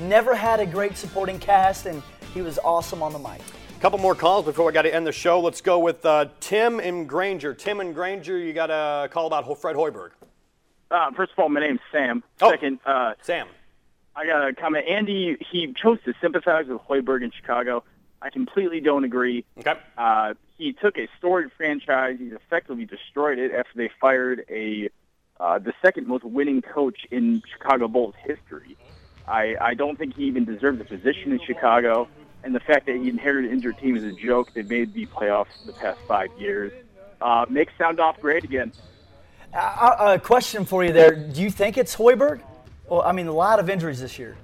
Never 0.00 0.34
had 0.34 0.60
a 0.60 0.66
great 0.66 0.96
supporting 0.96 1.38
cast, 1.38 1.86
and 1.86 2.02
he 2.34 2.42
was 2.42 2.58
awesome 2.58 3.02
on 3.02 3.12
the 3.12 3.18
mic. 3.18 3.40
A 3.76 3.80
couple 3.80 3.98
more 3.98 4.14
calls 4.14 4.44
before 4.44 4.66
we 4.66 4.72
got 4.72 4.82
to 4.82 4.94
end 4.94 5.06
the 5.06 5.12
show. 5.12 5.40
Let's 5.40 5.60
go 5.62 5.78
with 5.78 6.04
uh, 6.04 6.26
Tim 6.40 6.80
in 6.80 7.06
Granger. 7.06 7.54
Tim 7.54 7.80
in 7.80 7.92
Granger, 7.92 8.38
you 8.38 8.52
got 8.52 8.70
a 8.70 9.08
call 9.08 9.26
about 9.26 9.44
Fred 9.58 9.76
Hoiberg. 9.76 10.10
Uh, 10.90 11.10
first 11.12 11.32
of 11.32 11.38
all, 11.38 11.48
my 11.48 11.60
name's 11.60 11.80
Sam. 11.90 12.22
Oh. 12.42 12.50
Second, 12.50 12.78
uh, 12.84 13.14
Sam. 13.22 13.46
I 14.14 14.26
got 14.26 14.48
a 14.48 14.52
comment. 14.54 14.86
Andy, 14.88 15.36
he 15.50 15.72
chose 15.80 15.98
to 16.04 16.12
sympathize 16.20 16.66
with 16.68 16.80
Hoiberg 16.82 17.22
in 17.24 17.30
Chicago. 17.30 17.82
I 18.22 18.30
completely 18.30 18.80
don't 18.80 19.04
agree. 19.04 19.44
Okay. 19.58 19.74
Uh, 19.98 20.34
he 20.56 20.72
took 20.72 20.96
a 20.98 21.08
storied 21.18 21.50
franchise. 21.56 22.16
He's 22.18 22.32
effectively 22.32 22.84
destroyed 22.84 23.38
it 23.38 23.52
after 23.52 23.72
they 23.74 23.90
fired 24.00 24.44
a 24.48 24.90
uh, 25.40 25.58
the 25.58 25.72
second 25.82 26.06
most 26.06 26.24
winning 26.24 26.62
coach 26.62 27.06
in 27.10 27.42
Chicago 27.52 27.88
Bulls 27.88 28.14
history. 28.24 28.76
I, 29.26 29.56
I 29.60 29.74
don't 29.74 29.98
think 29.98 30.14
he 30.14 30.24
even 30.24 30.44
deserved 30.44 30.78
the 30.78 30.84
position 30.84 31.32
in 31.32 31.40
Chicago. 31.44 32.08
And 32.44 32.54
the 32.54 32.60
fact 32.60 32.86
that 32.86 32.96
he 32.96 33.08
inherited 33.08 33.50
an 33.50 33.56
injured 33.56 33.78
team 33.78 33.96
is 33.96 34.04
a 34.04 34.12
joke. 34.12 34.52
They 34.52 34.62
made 34.62 34.92
the 34.92 35.06
playoffs 35.06 35.64
the 35.66 35.72
past 35.72 35.98
five 36.06 36.28
years. 36.38 36.72
Uh, 37.20 37.46
makes 37.48 37.72
sound 37.78 38.00
off 38.00 38.20
great 38.20 38.44
again. 38.44 38.70
Uh, 39.52 40.14
a 40.16 40.18
question 40.18 40.64
for 40.64 40.84
you 40.84 40.92
there. 40.92 41.14
Do 41.14 41.40
you 41.40 41.50
think 41.50 41.78
it's 41.78 41.96
Hoiberg? 41.96 42.42
Well, 42.88 43.00
I 43.02 43.12
mean, 43.12 43.28
a 43.28 43.32
lot 43.32 43.60
of 43.60 43.70
injuries 43.70 44.00
this 44.00 44.18
year. 44.18 44.36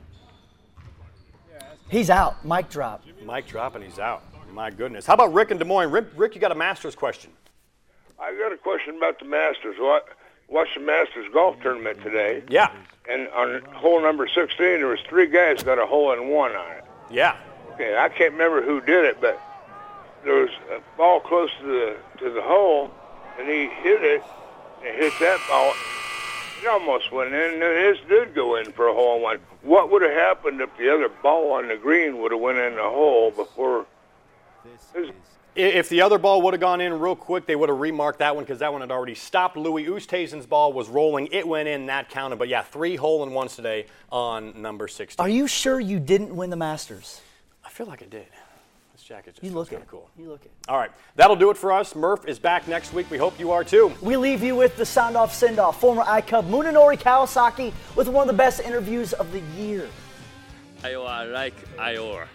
He's 1.91 2.09
out. 2.09 2.45
Mic 2.45 2.71
drop. 2.71 3.05
Mike 3.25 3.53
and 3.55 3.85
he's 3.85 3.99
out. 3.99 4.23
My 4.53 4.71
goodness. 4.71 5.07
How 5.07 5.15
about 5.15 5.33
Rick 5.33 5.51
in 5.51 5.59
Des 5.59 5.65
Moines? 5.65 5.91
Rick, 5.91 6.07
Rick 6.17 6.35
you 6.35 6.41
got 6.41 6.53
a 6.53 6.57
Masters 6.57 6.95
question. 6.95 7.31
I 8.19 8.35
got 8.35 8.53
a 8.53 8.57
question 8.57 8.97
about 8.97 9.19
the 9.19 9.25
Masters. 9.25 9.77
What 9.79 10.09
watched 10.49 10.75
the 10.75 10.81
Masters 10.81 11.27
golf 11.33 11.57
tournament 11.63 12.03
today, 12.03 12.43
Yeah. 12.49 12.71
and 13.09 13.29
on 13.29 13.63
hole 13.73 14.01
number 14.03 14.27
16, 14.27 14.57
there 14.59 14.89
was 14.89 15.01
three 15.09 15.27
guys 15.27 15.63
got 15.63 15.79
a 15.79 15.87
hole 15.87 16.13
in 16.13 16.29
one 16.29 16.55
on 16.55 16.71
it. 16.73 16.85
Yeah. 17.11 17.37
Okay, 17.75 17.97
I 17.97 18.09
can't 18.09 18.33
remember 18.33 18.61
who 18.63 18.81
did 18.81 19.05
it, 19.05 19.21
but 19.21 19.41
there 20.25 20.35
was 20.35 20.51
a 20.71 20.81
ball 20.99 21.21
close 21.21 21.51
to 21.61 21.67
the 21.67 21.97
to 22.19 22.31
the 22.31 22.43
hole, 22.43 22.91
and 23.39 23.49
he 23.49 23.69
hit 23.69 24.03
it, 24.03 24.23
and 24.85 24.95
hit 24.97 25.13
that 25.21 25.39
ball. 25.49 25.73
It 26.63 26.67
almost 26.69 27.11
went 27.11 27.33
in, 27.33 27.53
and 27.55 27.63
then 27.63 27.85
his 27.95 27.99
did 28.07 28.35
go 28.35 28.57
in 28.57 28.71
for 28.73 28.89
a 28.89 28.93
hole 28.93 29.17
in 29.17 29.23
one. 29.23 29.39
What 29.63 29.91
would 29.91 30.03
have 30.03 30.11
happened 30.13 30.61
if 30.61 30.77
the 30.77 30.93
other 30.93 31.09
ball 31.09 31.53
on 31.53 31.69
the 31.69 31.77
green 31.77 32.19
would 32.19 32.33
have 32.33 32.41
went 32.41 32.59
in 32.59 32.75
the 32.75 32.83
hole 32.83 33.31
before? 33.31 33.87
His, 34.65 35.11
I- 35.11 35.13
If 35.57 35.89
the 35.89 36.01
other 36.03 36.17
ball 36.19 36.43
would 36.43 36.55
have 36.55 36.61
gone 36.61 36.81
in 36.81 36.99
real 36.99 37.17
quick, 37.17 37.45
they 37.47 37.57
would 37.57 37.69
have 37.69 37.79
remarked 37.79 38.21
that 38.21 38.35
one 38.37 38.45
because 38.45 38.61
that 38.61 38.73
one 38.73 38.83
had 38.83 38.91
already 38.93 39.17
stopped. 39.17 39.57
Louis 39.57 39.85
Oosthuizen's 39.87 40.47
ball 40.47 40.73
was 40.73 40.89
rolling. 40.89 41.29
It 41.33 41.47
went 41.47 41.69
in, 41.69 41.87
that 41.87 42.09
counted. 42.09 42.39
But 42.39 42.49
yeah, 42.49 42.63
three 42.63 42.95
hole 42.97 43.25
in 43.25 43.33
ones 43.33 43.57
today 43.57 43.87
on 44.13 44.63
number 44.63 44.87
16. 44.87 45.23
Are 45.25 45.29
you 45.29 45.47
sure 45.49 45.81
you 45.81 45.99
didn't 45.99 46.35
win 46.35 46.51
the 46.51 46.57
Masters? 46.57 47.21
I 47.65 47.69
feel 47.69 47.87
like 47.87 48.01
I 48.03 48.07
did. 48.07 48.27
This 48.93 49.03
jacket 49.03 49.35
just 49.35 49.43
You 49.43 49.51
looks 49.51 49.71
look 49.73 49.81
kind 49.81 49.83
of 49.83 49.89
cool. 49.91 50.09
You 50.17 50.29
look 50.29 50.45
it. 50.45 50.53
All 50.69 50.79
right, 50.79 50.91
that'll 51.17 51.37
do 51.37 51.51
it 51.51 51.57
for 51.57 51.73
us. 51.73 51.97
Murph 51.97 52.27
is 52.29 52.39
back 52.39 52.69
next 52.69 52.93
week. 52.93 53.11
We 53.11 53.19
hope 53.19 53.39
you 53.41 53.51
are 53.51 53.65
too. 53.65 53.93
We 54.01 54.17
leave 54.17 54.43
you 54.45 54.55
with 54.55 54.77
the 54.77 54.87
sound 54.87 55.17
off 55.17 55.35
send 55.35 55.59
off. 55.59 55.81
Former 55.81 56.03
iCub 56.05 56.49
Munenori 56.49 56.97
Kawasaki 56.99 57.73
with 57.97 58.09
one 58.09 58.29
of 58.29 58.35
the 58.35 58.39
best 58.39 58.61
interviews 58.61 59.13
of 59.15 59.31
the 59.33 59.41
year. 59.61 59.89
I 60.85 60.95
like 61.25 61.55
Iowa 61.79 62.27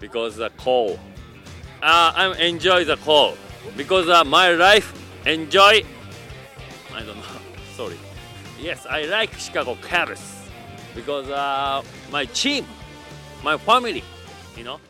because 0.00 0.36
the 0.36 0.50
cold. 0.58 0.98
Uh, 1.82 2.12
I 2.14 2.34
enjoy 2.42 2.84
the 2.84 2.96
call 2.96 3.36
because 3.76 4.08
uh, 4.08 4.24
my 4.24 4.50
life 4.50 4.92
enjoy. 5.26 5.84
I 6.92 7.02
don't 7.04 7.16
know. 7.16 7.22
Sorry. 7.76 7.96
Yes, 8.58 8.84
I 8.86 9.04
like 9.04 9.32
Chicago 9.34 9.76
Cubs 9.80 10.48
because 10.94 11.28
uh, 11.28 11.82
my 12.10 12.24
team, 12.26 12.66
my 13.44 13.56
family, 13.56 14.02
you 14.56 14.64
know. 14.64 14.80